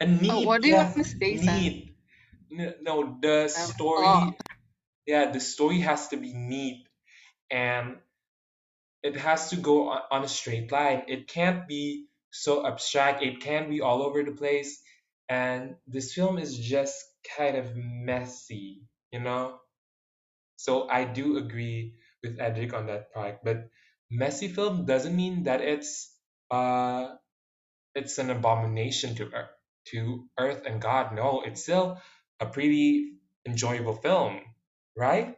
[0.00, 1.60] And neat Oh, what do you yes want to say, Sam?
[1.60, 1.96] neat
[2.52, 4.34] N- no the Um, story oh.
[5.06, 6.86] yeah the story has to be neat
[7.50, 7.98] and
[9.02, 11.04] it has to go on, on a straight line.
[11.08, 13.22] It can't be so abstract.
[13.24, 14.82] It can't be all over the place.
[15.30, 16.96] And this film is just
[17.38, 18.82] kind of messy
[19.12, 19.58] you know?
[20.56, 23.44] So i do agree with edric on that part.
[23.44, 23.68] But
[24.10, 26.09] messy film doesn't mean that it's
[26.50, 27.14] uh
[27.94, 29.50] it's an abomination to earth
[29.84, 32.00] to earth and god no it's still
[32.40, 33.12] a pretty
[33.46, 34.40] enjoyable film
[34.96, 35.36] right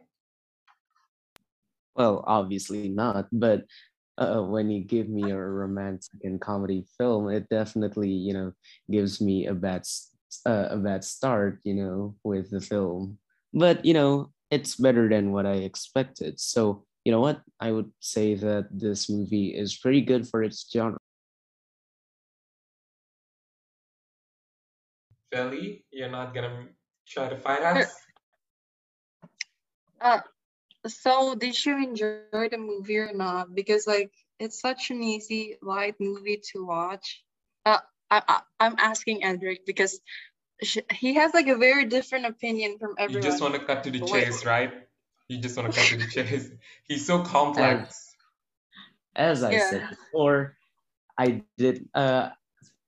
[1.95, 3.65] Well, obviously not, but
[4.17, 8.53] uh, when you give me a romantic and comedy film, it definitely, you know,
[8.89, 9.83] gives me a bad
[10.45, 13.19] uh, a bad start, you know, with the film.
[13.53, 16.39] But you know, it's better than what I expected.
[16.39, 17.41] So you know what?
[17.59, 20.97] I would say that this movie is pretty good for its genre.
[25.33, 26.67] Feli, you're not gonna
[27.07, 28.05] try to fight us
[30.01, 30.19] Uh,
[30.87, 33.25] so did you enjoy the movie or not?
[33.55, 37.23] Because like it's such an easy light movie to watch.
[37.65, 39.99] Uh, I, I I'm asking Edric because
[40.61, 43.23] sh- he has like a very different opinion from everyone.
[43.23, 44.27] you just want to cut to the Wait.
[44.27, 44.73] chase right
[45.29, 46.51] you just want to cut to the chase
[46.87, 48.15] he's so complex
[49.15, 49.69] As I Yeah.
[49.69, 50.57] said before,
[51.17, 52.29] I did uh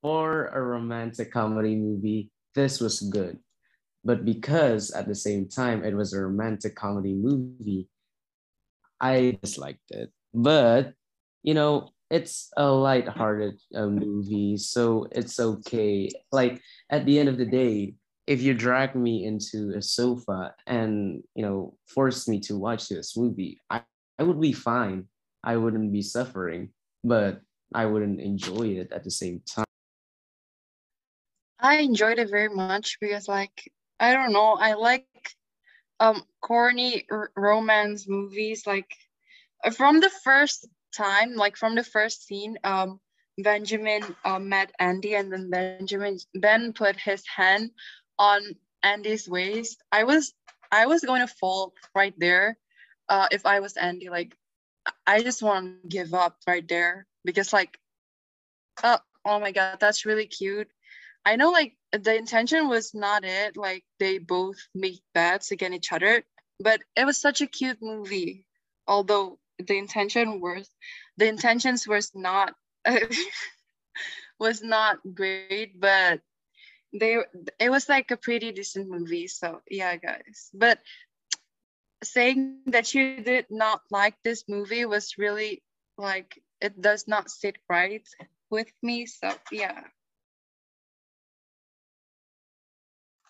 [0.02, 3.40] for a romantic comedy movie, this was good.
[4.04, 7.90] But because at the same time it was a romantic comedy movie,
[9.02, 10.12] I disliked it.
[10.34, 10.94] But
[11.44, 16.10] you know, it's a light-hearted uh, movie, so it's okay.
[16.32, 17.96] Like at the end of the day,
[18.28, 23.18] if you drag me into a sofa and you know force me to watch this
[23.18, 23.82] movie, I,
[24.20, 25.06] I would be fine.
[25.44, 26.70] I wouldn't be suffering,
[27.04, 27.42] but
[27.74, 29.66] I wouldn't enjoy it at the same time.
[31.60, 35.18] I enjoyed it very much because like I don't know, I like
[36.00, 38.90] um corny r- romance movies like
[39.64, 43.00] uh, from the first time, like from the first scene, um
[43.38, 47.54] Benjamin uh, met Andy and then Benjamin Ben put his hand
[48.02, 48.34] on
[48.72, 50.34] Andy's waist, I was
[50.72, 52.58] I was going to fall right there.
[53.10, 54.38] Uh, if I was Andy, like
[55.08, 57.80] I just want to give up right there because like,
[58.84, 60.70] uh, oh my god, that's really cute.
[61.26, 65.92] I know like the intention was not it, like they both make bets against each
[65.92, 66.24] other,
[66.60, 68.46] but it was such a cute movie.
[68.88, 70.70] Although the intention was
[71.18, 72.54] the intentions was not
[74.40, 76.22] was not great, but
[76.94, 77.18] they
[77.60, 79.28] it was like a pretty decent movie.
[79.28, 80.52] So yeah, guys.
[80.54, 80.80] But
[82.04, 85.64] saying that you did not like this movie was really
[85.98, 88.08] like it does not sit right
[88.52, 89.08] with me.
[89.08, 89.82] So yeah.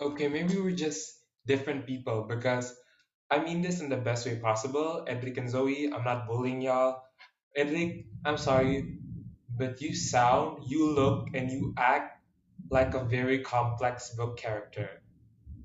[0.01, 2.75] Okay, maybe we're just different people because
[3.31, 5.05] I mean this in the best way possible.
[5.08, 7.01] Edric and Zoe, I'm not bullying y'all.
[7.55, 8.99] Edric, I'm sorry,
[9.58, 12.19] but you sound, you look, and you act
[12.69, 14.89] like a very complex book character.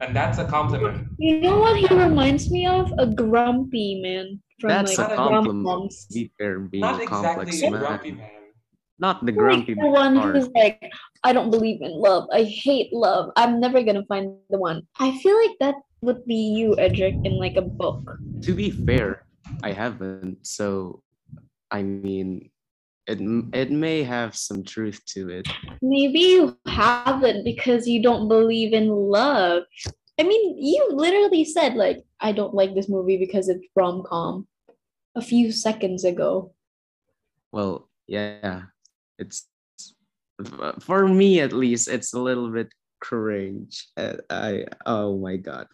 [0.00, 1.08] And that's a compliment.
[1.18, 2.92] You know what he reminds me of?
[2.98, 5.66] A grumpy man from That's like a compliment.
[5.66, 6.06] rom-coms.
[6.12, 8.30] Be fair, being Not a complex exactly a grumpy man.
[9.00, 10.36] Not the Like grumpy the one part.
[10.36, 10.92] who's like,
[11.24, 12.28] I don't believe in love.
[12.32, 13.32] I hate love.
[13.36, 14.86] I'm never gonna find the one.
[14.98, 18.16] I feel like that would be you, Edric, in like a book.
[18.42, 19.24] To be fair,
[19.62, 20.46] I haven't.
[20.46, 21.02] So,
[21.70, 22.50] I mean,
[23.06, 23.20] it
[23.52, 25.48] it may have some truth to it.
[25.80, 29.64] Maybe you haven't because you don't believe in love.
[30.18, 34.46] I mean, you literally said like, I don't like this movie because it's rom-com
[35.16, 36.52] a few seconds ago.
[37.52, 38.68] Well, yeah,
[39.20, 39.46] it's
[40.80, 41.88] for me at least.
[41.88, 43.88] It's a little bit cringe.
[43.96, 45.66] Uh, I oh my god,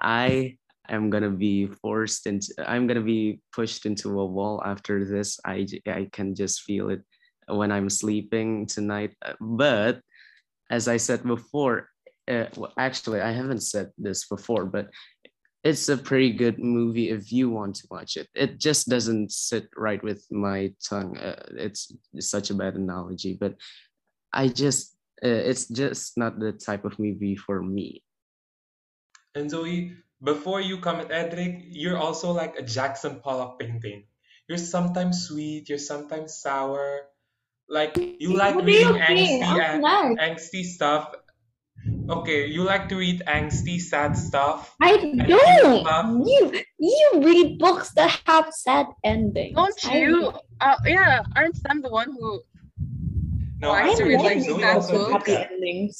[0.00, 0.56] I
[0.88, 2.52] am gonna be forced into.
[2.66, 5.40] I'm gonna be pushed into a wall after this.
[5.44, 7.02] i i can just feel it
[7.48, 9.16] when I'm sleeping tonight.
[9.24, 10.00] Uh, But
[10.70, 11.88] as I said before,
[12.28, 14.90] uh, well, actually, I haven't said this before, but
[15.64, 18.28] it's a pretty good movie if you want to watch it.
[18.34, 21.16] It just doesn't sit right with my tongue.
[21.16, 23.54] Uh, it's such a bad analogy, but
[24.32, 28.02] I just uh, it's just not the type of movie for me.
[29.34, 34.04] And Zoe, before you come at Edric, you're also like a Jackson Pollock painting.
[34.48, 37.06] You're sometimes sweet, you're sometimes sour.
[37.68, 39.42] Like you like What do you reading mean?
[39.42, 40.18] angsty I'm and not.
[40.18, 41.14] angsty stuff.
[42.08, 44.74] Okay, you like to read angsty, sad stuff.
[44.80, 46.26] I don't.
[46.26, 49.56] You you read books that have sad endings.
[49.56, 50.30] Don't I you?
[50.30, 52.42] read- Uh, yeah, aren't Sam the one who
[53.58, 55.12] No, Why I is I read like like like Zoe sad books?
[55.12, 55.94] happy endings.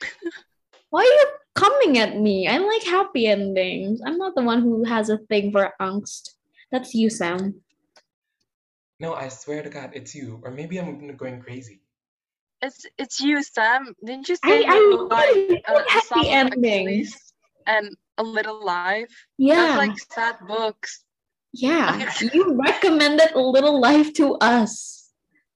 [0.90, 2.48] Why are you coming at me?
[2.48, 4.00] I like happy endings.
[4.04, 6.32] I'm not the one who has a thing for angst.
[6.72, 7.60] That's you, Sam.
[9.00, 10.40] No, I swear to God, it's you.
[10.44, 11.80] Or maybe I'm going crazy.
[12.62, 13.94] It's it's you, Sam.
[14.04, 17.32] Didn't you say I you like uh, like the Song happy of endings.
[17.66, 19.26] And A Little Life?
[19.38, 21.04] Yeah, That's like sad books.
[21.52, 22.10] yeah.
[22.32, 25.10] You recommended a little life to us.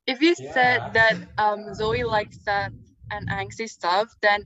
[0.07, 0.53] If you Yeah.
[0.53, 2.73] said that um Zoe likes sad
[3.11, 4.45] and angsty stuff, then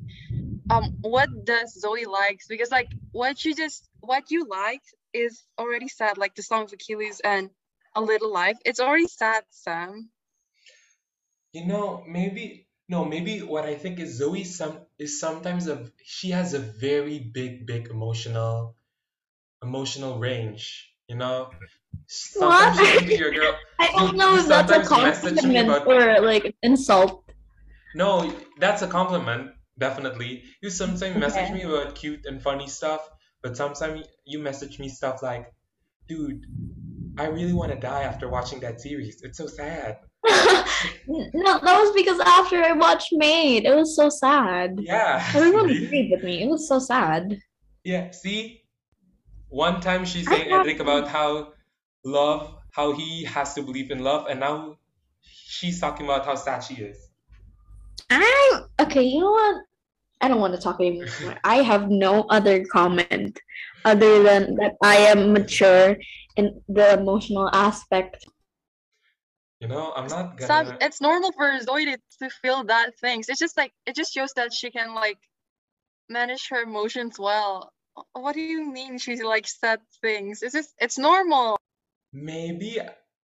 [0.71, 2.47] um what does Zoe likes?
[2.49, 6.73] Because like what you just what you like is already sad, like the Song of
[6.73, 7.51] Achilles and
[7.95, 8.59] A Little Life.
[8.65, 10.11] It's already sad, Sam.
[11.53, 16.31] You know, maybe no, maybe what I think is Zoe some is sometimes a she
[16.31, 18.77] has a very big, big emotional
[19.63, 20.95] emotional range.
[21.09, 21.51] You know,
[22.07, 22.87] sometimes What?
[22.87, 23.59] she can be your girl.
[23.81, 26.57] I don't You- know you if that's a sometimes message me compliment about- or like
[26.63, 27.25] insult.
[27.95, 30.45] No, that's a compliment, definitely.
[30.63, 31.55] You sometimes message Okay.
[31.55, 33.09] me about cute and funny stuff,
[33.43, 35.53] but sometimes you message me stuff like,
[36.09, 36.45] "Dude,
[37.19, 39.23] I really want to die after watching that series.
[39.23, 39.99] It's so sad."
[41.07, 44.79] no, that was because after I watched Maid, it was so sad.
[44.81, 45.25] Yeah.
[45.35, 46.43] Everyone agreed with me.
[46.43, 47.41] It was so sad.
[47.85, 48.63] Yeah, see?
[49.49, 51.53] One time she's I saying have- Edric about how
[52.05, 54.77] love, how he has to believe in love, and now
[55.23, 57.09] she's talking about how sad she is.
[58.11, 59.57] I okay, you know what?
[60.21, 61.07] I don't want to talk anymore.
[61.45, 63.39] I have no other comment
[63.85, 65.97] other than that I am mature
[66.37, 68.27] in the emotional aspect.
[69.61, 70.79] You know, I'm not gonna.
[70.81, 73.29] it's normal for Zoe to, feel that things.
[73.29, 75.19] It's just like it just shows that she can like
[76.09, 77.73] manage her emotions well.
[78.13, 80.43] What do you mean she's like sad things?
[80.43, 81.57] It's just it's normal.
[82.13, 82.79] Maybe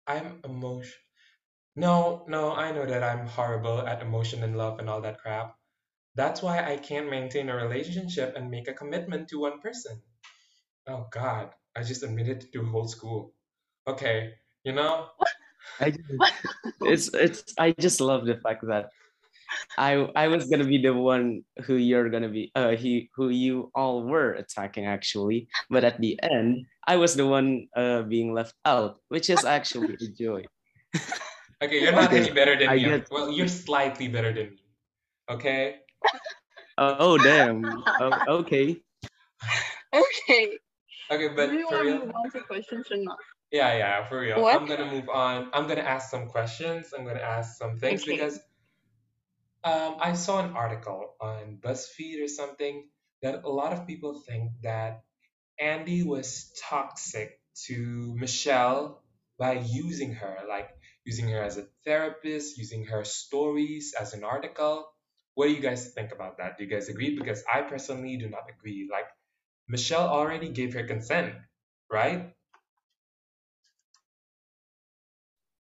[0.06, 1.00] I'm emotion.
[1.76, 5.56] No, no, I know that I'm horrible at emotion and love and all that crap.
[6.16, 10.02] That's why I can't maintain a relationship and make a commitment to one person.
[10.86, 13.32] Oh God, I just admitted to whole school.
[13.86, 15.08] Okay, you know,
[15.80, 16.10] I just,
[16.80, 18.90] it's it's I just love the fact that
[19.78, 23.70] I I was gonna be the one who you're gonna be uh he who you
[23.74, 28.54] all were attacking actually, but at the end I was the one uh being left
[28.64, 30.44] out, which is actually a joy.
[31.62, 32.84] Okay, you're not Okay, any better than I me.
[32.88, 33.08] get.
[33.12, 34.64] Well, you're slightly better than me.
[35.28, 35.84] Okay.
[36.78, 37.68] Uh, oh damn.
[38.00, 38.80] Oh, okay.
[39.92, 40.56] Okay.
[41.12, 43.18] Okay, Do but you for want to real, move on to questions or not?
[43.50, 44.40] Yeah, yeah, for real.
[44.40, 44.60] What?
[44.60, 45.50] I'm gonna move on.
[45.52, 46.92] I'm gonna ask some questions.
[46.96, 48.12] I'm gonna ask some things Okay.
[48.12, 48.40] because
[49.64, 52.88] um, I saw an article on BuzzFeed or something
[53.22, 55.02] that a lot of people think that
[55.58, 59.02] Andy was toxic to Michelle
[59.38, 60.70] by using her, like
[61.04, 64.86] using her as a therapist, using her stories as an article.
[65.34, 66.56] What do you guys think about that?
[66.56, 67.16] Do you guys agree?
[67.16, 68.88] Because I personally do not agree.
[68.90, 69.06] Like,
[69.68, 71.34] Michelle already gave her consent,
[71.90, 72.32] right?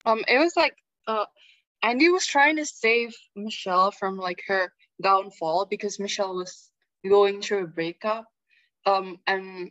[0.04, 0.76] Um, it was like
[1.06, 1.26] uh,
[1.82, 6.70] Andy was trying to save Michelle from like her downfall because Michelle was
[7.08, 8.26] going through a breakup.
[8.86, 9.70] Um, and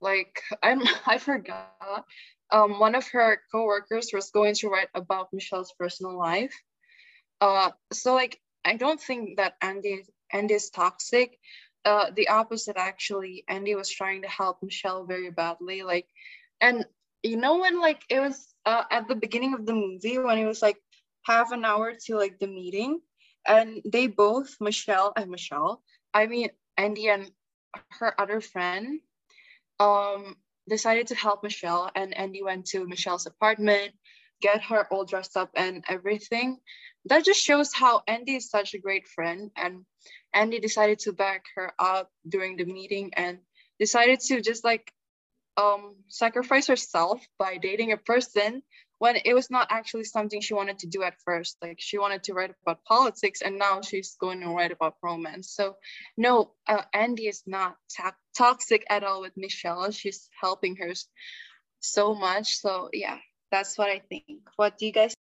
[0.00, 2.04] like I'm I forgot.
[2.50, 6.54] Um, one of her coworkers was going to write about Michelle's personal life.
[7.40, 11.38] Uh, so like I don't think that Andy Andy is toxic.
[11.84, 13.44] Uh, the opposite actually.
[13.48, 15.82] Andy was trying to help Michelle very badly.
[15.82, 16.06] Like,
[16.60, 16.86] and
[17.22, 20.46] you know when like it was uh, at the beginning of the movie when it
[20.46, 20.78] was like
[21.24, 23.00] half an hour to like the meeting,
[23.46, 25.82] and they both Michelle and Michelle.
[26.12, 27.30] I mean Andy and
[27.98, 29.00] her other friend
[29.80, 30.36] um
[30.68, 33.92] decided to help Michelle and Andy went to Michelle's apartment,
[34.40, 36.58] get her all dressed up and everything.
[37.06, 39.84] That just shows how Andy is such a great friend and
[40.32, 43.38] Andy decided to back her up during the meeting and
[43.78, 44.90] decided to just like
[45.56, 48.62] um sacrifice herself by dating a person
[48.98, 51.58] when it was not actually something she wanted to do at first.
[51.60, 55.50] Like she wanted to write about politics and now she's going to write about romance.
[55.50, 55.76] So
[56.16, 59.90] no, uh, Andy is not to- toxic at all with Michelle.
[59.90, 60.92] She's helping her
[61.80, 62.56] so much.
[62.56, 63.18] So yeah,
[63.50, 64.48] that's what I think.
[64.56, 65.14] What do you guys?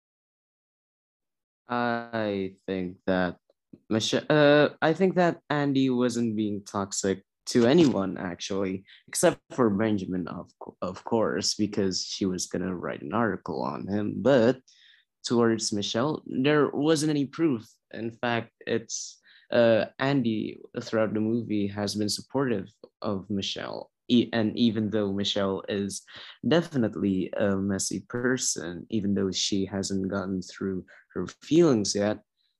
[1.67, 3.37] I think that
[3.89, 4.25] Michelle.
[4.29, 10.51] Uh, I think that Andy wasn't being toxic to anyone actually, except for Benjamin, of
[10.81, 14.15] of course, because she was gonna write an article on him.
[14.17, 14.59] But
[15.25, 17.65] towards Michelle, there wasn't any proof.
[17.91, 19.19] In fact, it's
[19.51, 22.67] uh, Andy throughout the movie has been supportive
[23.01, 23.91] of Michelle.
[24.33, 26.03] And even though Michelle is
[26.47, 32.19] definitely a messy person, even though she hasn't gotten through her feelings yet,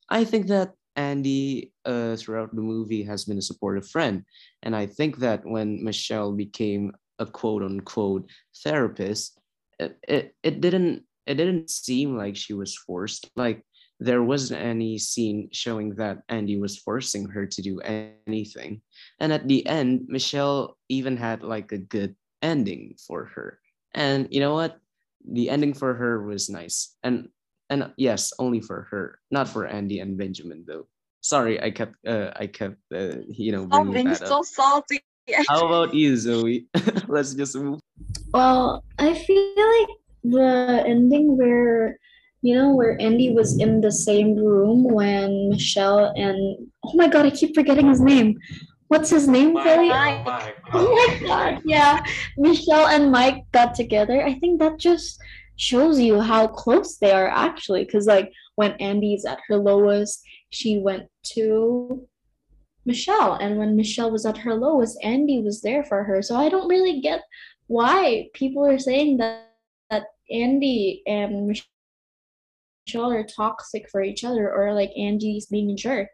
[0.10, 4.24] I think that Andy uh, throughout the movie has been a supportive friend.
[4.62, 8.30] And I think that when Michelle became a quote unquote
[8.64, 9.40] therapist,
[9.80, 13.30] it, it, it didn't it didn't seem like she was forced.
[13.36, 13.64] Like
[14.00, 18.82] there wasn't any scene showing that Andy was forcing her to do anything.
[19.20, 23.60] And at the end, Michelle even had like a good ending for her.
[23.96, 24.80] And you know what?
[25.26, 26.98] The ending for her was nice.
[27.04, 27.30] And
[27.70, 30.88] and yes, only for her, not for Andy and Benjamin though.
[31.22, 34.46] Sorry, I kept uh, I kept uh, you know Oh, bringing being so up.
[34.46, 35.00] salty.
[35.48, 36.68] How about you, Zoe?
[37.08, 37.80] Let's just move.
[38.34, 39.90] Well, I feel like
[40.24, 41.98] the ending where,
[42.42, 47.26] you know, where Andy was in the same room when Michelle and oh my God,
[47.26, 48.38] I keep forgetting his name.
[48.90, 49.88] What's his name, Mike, Feli?
[49.90, 50.58] yeah, Mike.
[50.74, 52.04] Oh my God, yeah.
[52.38, 54.26] Michelle and Mike got together.
[54.26, 55.22] I think that just
[55.64, 57.86] shows you how close they are actually.
[57.86, 62.06] Because, like, when Andy's at her lowest, she went to
[62.86, 63.36] Michelle.
[63.36, 66.22] And when Michelle was at her lowest, Andy was there for her.
[66.22, 67.22] So I don't really get
[67.68, 69.54] why people are saying that,
[69.90, 71.48] that Andy and
[72.86, 76.10] Michelle are toxic for each other or like Andy's being a jerk.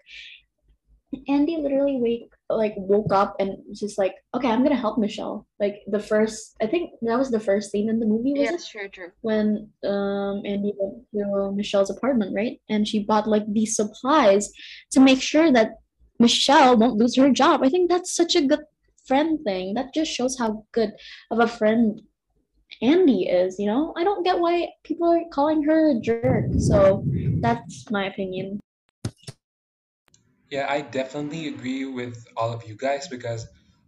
[1.27, 5.47] Andy literally wake like woke up and just like, okay, I'm gonna help Michelle.
[5.59, 8.55] Like the first, I think that was the first scene in the movie, was Yeah,
[8.55, 8.61] it?
[8.61, 9.11] sure, true.
[9.21, 12.59] When um Andy went to Michelle's apartment, right?
[12.69, 14.51] And she bought like these supplies
[14.91, 15.75] to make sure that
[16.19, 17.61] Michelle won't lose her job.
[17.63, 18.61] I think that's such a good
[19.05, 19.73] friend thing.
[19.75, 20.91] That just shows how good
[21.31, 22.01] of a friend
[22.81, 23.93] Andy is, you know?
[23.97, 26.45] I don't get why people are calling her a jerk.
[26.59, 27.03] So
[27.41, 28.59] that's my opinion.
[30.49, 33.47] Yeah, I definitely agree with all of you guys because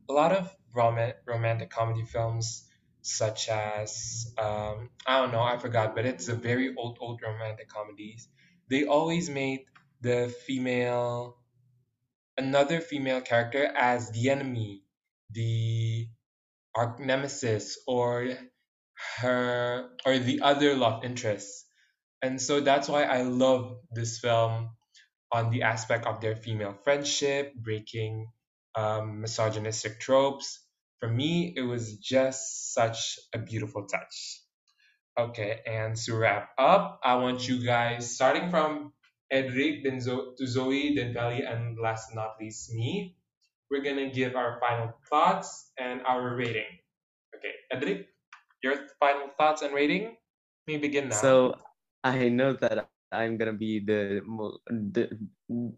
[0.10, 2.68] a lot of rom- romantic comedy films,
[3.02, 7.70] such as um, I don't know, I forgot, but it's a very old, old romantic
[7.70, 8.28] comedies.
[8.70, 9.66] They always made
[10.02, 11.38] the female,
[12.38, 14.84] another female character as the enemy,
[15.32, 16.08] the
[16.76, 18.30] arch nemesis, or
[19.20, 21.66] her or the other love interests.
[22.22, 24.72] And so that's why I love this film
[25.32, 28.28] on the aspect of their female friendship, breaking
[28.76, 30.60] um, misogynistic tropes.
[31.00, 34.42] For me, it was just such a beautiful touch.
[35.20, 38.94] Okay, and to wrap up, I want you guys, starting from
[39.32, 43.18] Edric, then Zo- to Zoe, then Feli, and last but not least me,
[43.70, 46.68] we're gonna give our final thoughts and our rating.
[47.36, 48.08] Okay, Edric,
[48.64, 50.04] your final thoughts and rating?
[50.68, 51.16] Let me begin now.
[51.16, 51.56] So
[52.04, 54.22] I know that I'm gonna be the
[54.70, 55.10] the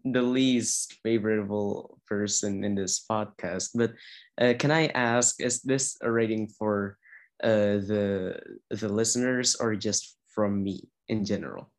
[0.04, 3.92] the least favorable person in this podcast, but
[4.40, 6.96] uh, can I ask, is this a rating for
[7.42, 8.38] uh, the
[8.70, 11.70] the listeners or just from me in general?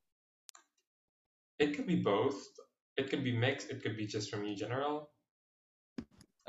[1.59, 2.35] It could be both.
[2.97, 3.69] It could be mixed.
[3.69, 5.09] It could be just from you, general.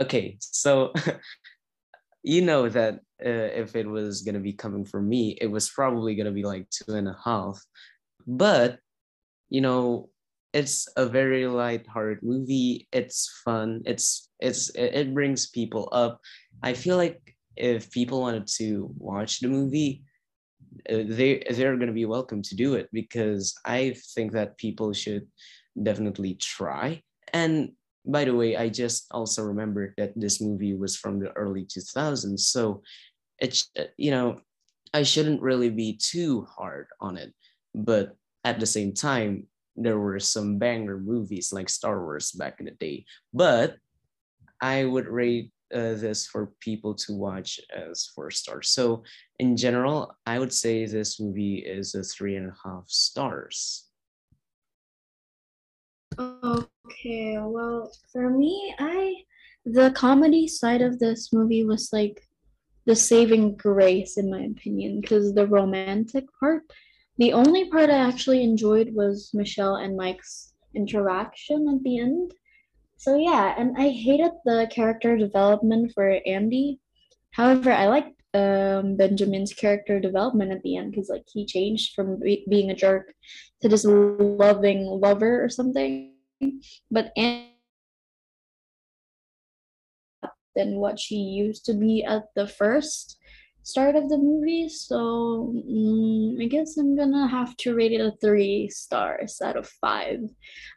[0.01, 0.93] Okay, so
[2.23, 2.95] you know that
[3.25, 6.69] uh, if it was gonna be coming from me, it was probably gonna be like
[6.71, 7.63] two and a half.
[8.27, 8.81] But
[9.49, 10.11] you know,
[10.53, 12.89] it's a very light-hearted movie.
[12.93, 13.83] It's fun.
[13.85, 16.21] It's it's it brings people up.
[16.63, 20.03] I feel like if people wanted to watch the movie,
[20.89, 25.27] uh, they they're gonna be welcome to do it because I think that people should
[25.83, 27.03] definitely try.
[27.33, 27.73] And
[28.07, 32.49] by the way, I just also remembered that this movie was from the early 2000s,
[32.49, 32.83] so
[33.39, 34.41] it's uh, you know
[34.95, 37.35] I shouldn't really be too hard on it,
[37.75, 38.17] but
[38.47, 42.77] at the same time, there were some banger movies like Star Wars back in the
[42.79, 43.05] day.
[43.35, 43.77] But
[44.63, 48.71] I would rate uh, this for people to watch as four stars.
[48.71, 49.03] So
[49.41, 53.89] in general, I would say this movie is a three and a half stars.
[56.19, 59.15] Okay, well, for me, I
[59.65, 62.23] the comedy side of this movie was like
[62.87, 66.63] the saving grace in my opinion because the romantic part,
[67.19, 72.33] the only part I actually enjoyed was Michelle and Mike's interaction at the end.
[72.97, 76.81] So yeah, and I hated the character development for Andy.
[77.33, 82.21] However, I liked um, Benjamin's character development at the end because like he changed from
[82.21, 83.13] be- being a jerk
[83.63, 86.13] to this loving lover or something.
[86.91, 87.57] But Andy
[90.57, 93.16] than what she used to be at the first
[93.67, 94.69] start of the movie.
[94.69, 99.69] So mm, I guess I'm gonna have to rate it a three stars out of
[99.81, 100.21] five.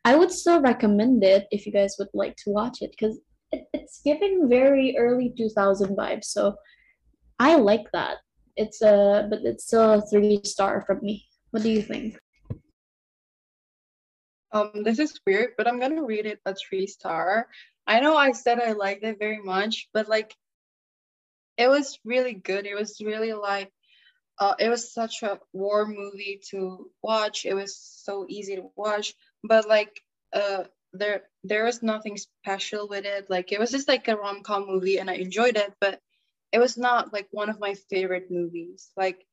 [0.04, 3.20] I would still recommend it if you guys would like to watch it because
[3.52, 6.26] it, it's giving very early 2000 vibes.
[6.26, 6.56] So
[7.38, 8.18] I like that.
[8.58, 11.28] It's a but it's still a three star from me.
[11.52, 12.18] What do you think?
[14.52, 17.48] Um, this is weird, but I'm gonna rate it a three star.
[17.86, 20.34] I know I said I liked it very much, but like
[21.60, 22.68] it was really good.
[22.68, 23.74] It was really like
[24.40, 27.46] uh, it was such a warm movie to watch.
[27.46, 30.02] It was so easy to watch, but like
[30.34, 33.30] uh there there was nothing special with it.
[33.30, 36.02] Like it was just like a rom-com movie and I enjoyed it, but
[36.52, 38.92] it was not like one of my favorite movies.
[38.98, 39.26] Like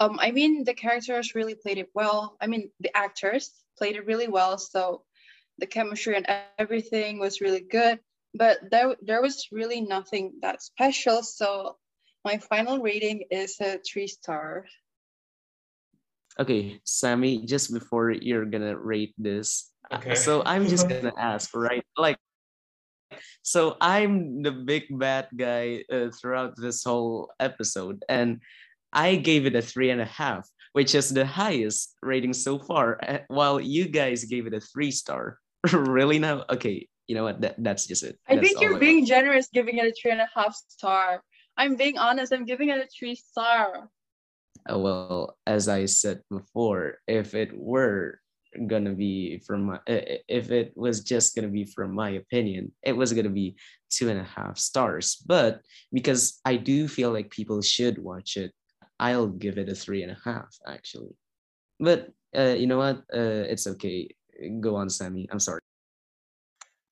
[0.00, 2.36] um I mean the characters really played it well.
[2.40, 5.04] I mean the actors played it really well, so
[5.58, 8.00] the chemistry and everything was really good
[8.34, 11.76] but there there was really nothing that special so
[12.24, 14.64] my final rating is a three star
[16.38, 20.14] Okay, Sammy, just before you're gonna rate this, Okay.
[20.14, 21.84] so I'm just gonna ask, right?
[21.98, 22.16] Like,
[23.42, 28.40] so I'm the big bad guy uh, throughout this whole episode, and
[28.92, 32.98] I gave it a three and a half, which is the highest rating so far,
[33.02, 35.38] uh, while you guys gave it a three star.
[35.72, 36.44] really now?
[36.48, 37.40] Okay, you know what?
[37.42, 38.14] That, that's just it.
[38.30, 41.06] i That's think you're being generous giving it a three and a half star
[41.58, 43.90] i'm being honest i'm giving it a three star
[44.70, 48.20] Uh, well, as I said before, if it were
[48.68, 49.78] gonna be from my,
[50.28, 53.56] if it was just gonna be from my opinion, it was gonna be
[53.88, 55.16] two and a half stars.
[55.24, 55.64] But
[55.98, 58.52] because I do feel like people should watch it,
[59.00, 61.16] I'll give it a three and a half actually.
[61.80, 62.98] But uh, you know what?
[63.08, 64.12] Uh, it's okay.
[64.60, 65.24] Go on, Sammy.
[65.32, 65.64] I'm sorry.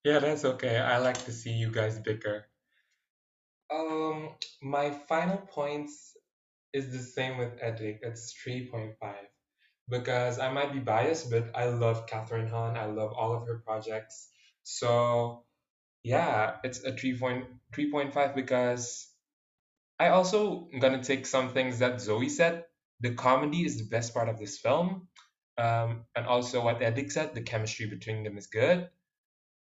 [0.08, 0.78] Yeah, that's okay.
[0.78, 2.46] I like to see you guys bicker.
[3.70, 4.30] Um,
[4.62, 6.16] my final points
[6.72, 7.98] is the same with Edric.
[8.00, 8.94] It's 3.5
[9.86, 12.78] because I might be biased, but I love Kathryn Hahn.
[12.78, 14.30] I love all of her projects.
[14.62, 15.44] So
[16.02, 19.08] yeah, it's a 3.3.5 because
[20.00, 22.64] I also gonna take some things that Zoe said.
[23.00, 25.08] The comedy is the best part of this film.
[25.58, 28.88] Um, and also what Edric said, the chemistry between them is good.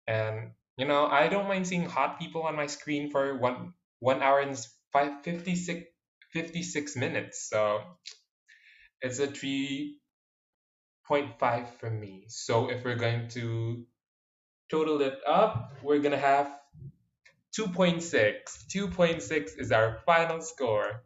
[0.07, 4.21] And you know, I don't mind seeing hot people on my screen for one one
[4.21, 4.57] hour and
[4.91, 5.85] five fifty six
[6.35, 7.49] 56 minutes.
[7.49, 7.79] So
[9.01, 9.95] it's a 3.5
[11.79, 12.25] for me.
[12.27, 13.85] So if we're going to
[14.69, 16.53] total it up, we're going to have
[17.57, 18.03] 2.6.
[18.03, 21.03] 2.6 is our final score.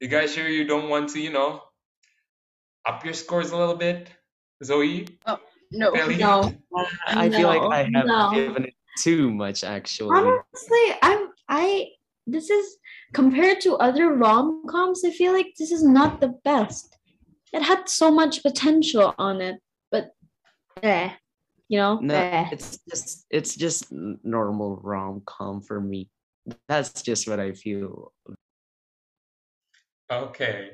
[0.00, 1.62] You guys sure you don't want to, you know,
[2.84, 4.10] up your scores a little bit?
[4.62, 5.06] Zoe?
[5.26, 5.38] Oh,
[5.72, 5.92] No.
[5.92, 6.18] Feli?
[6.18, 6.52] No.
[7.06, 8.30] I feel like I have no.
[8.34, 10.16] given it too much actually.
[10.16, 11.88] Honestly, I'm I
[12.26, 12.76] this is
[13.12, 16.96] compared to other rom coms, I feel like this is not the best.
[17.52, 19.56] It had so much potential on it,
[19.90, 20.12] but
[20.82, 21.10] eh,
[21.68, 22.48] you know, No, eh.
[22.52, 26.08] it's just it's just normal rom com for me.
[26.68, 28.12] That's just what I feel.
[30.10, 30.70] Okay.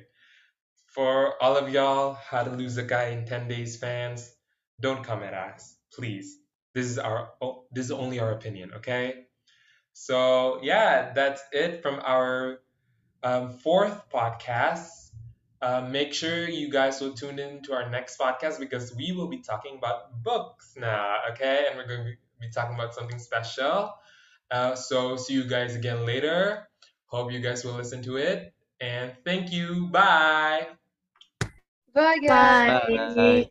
[0.86, 4.34] For all of y'all, How to Lose a Guy in 10 Days fans,
[4.80, 6.38] don't come at us, please.
[6.74, 9.26] This is our oh, this is only our opinion, okay?
[9.92, 12.60] So yeah, that's it from our
[13.22, 15.10] um, fourth podcast.
[15.60, 19.26] Um, make sure you guys will tune in to our next podcast because we will
[19.26, 21.66] be talking about books now, okay?
[21.68, 23.92] And we're going to be talking about something special.
[24.50, 26.68] Uh, so see you guys again later.
[27.06, 28.54] Hope you guys will listen to it.
[28.80, 29.88] And thank you.
[29.88, 30.68] Bye.
[31.92, 32.86] Bye, guys.
[32.88, 33.14] Bye.
[33.14, 33.50] Bye.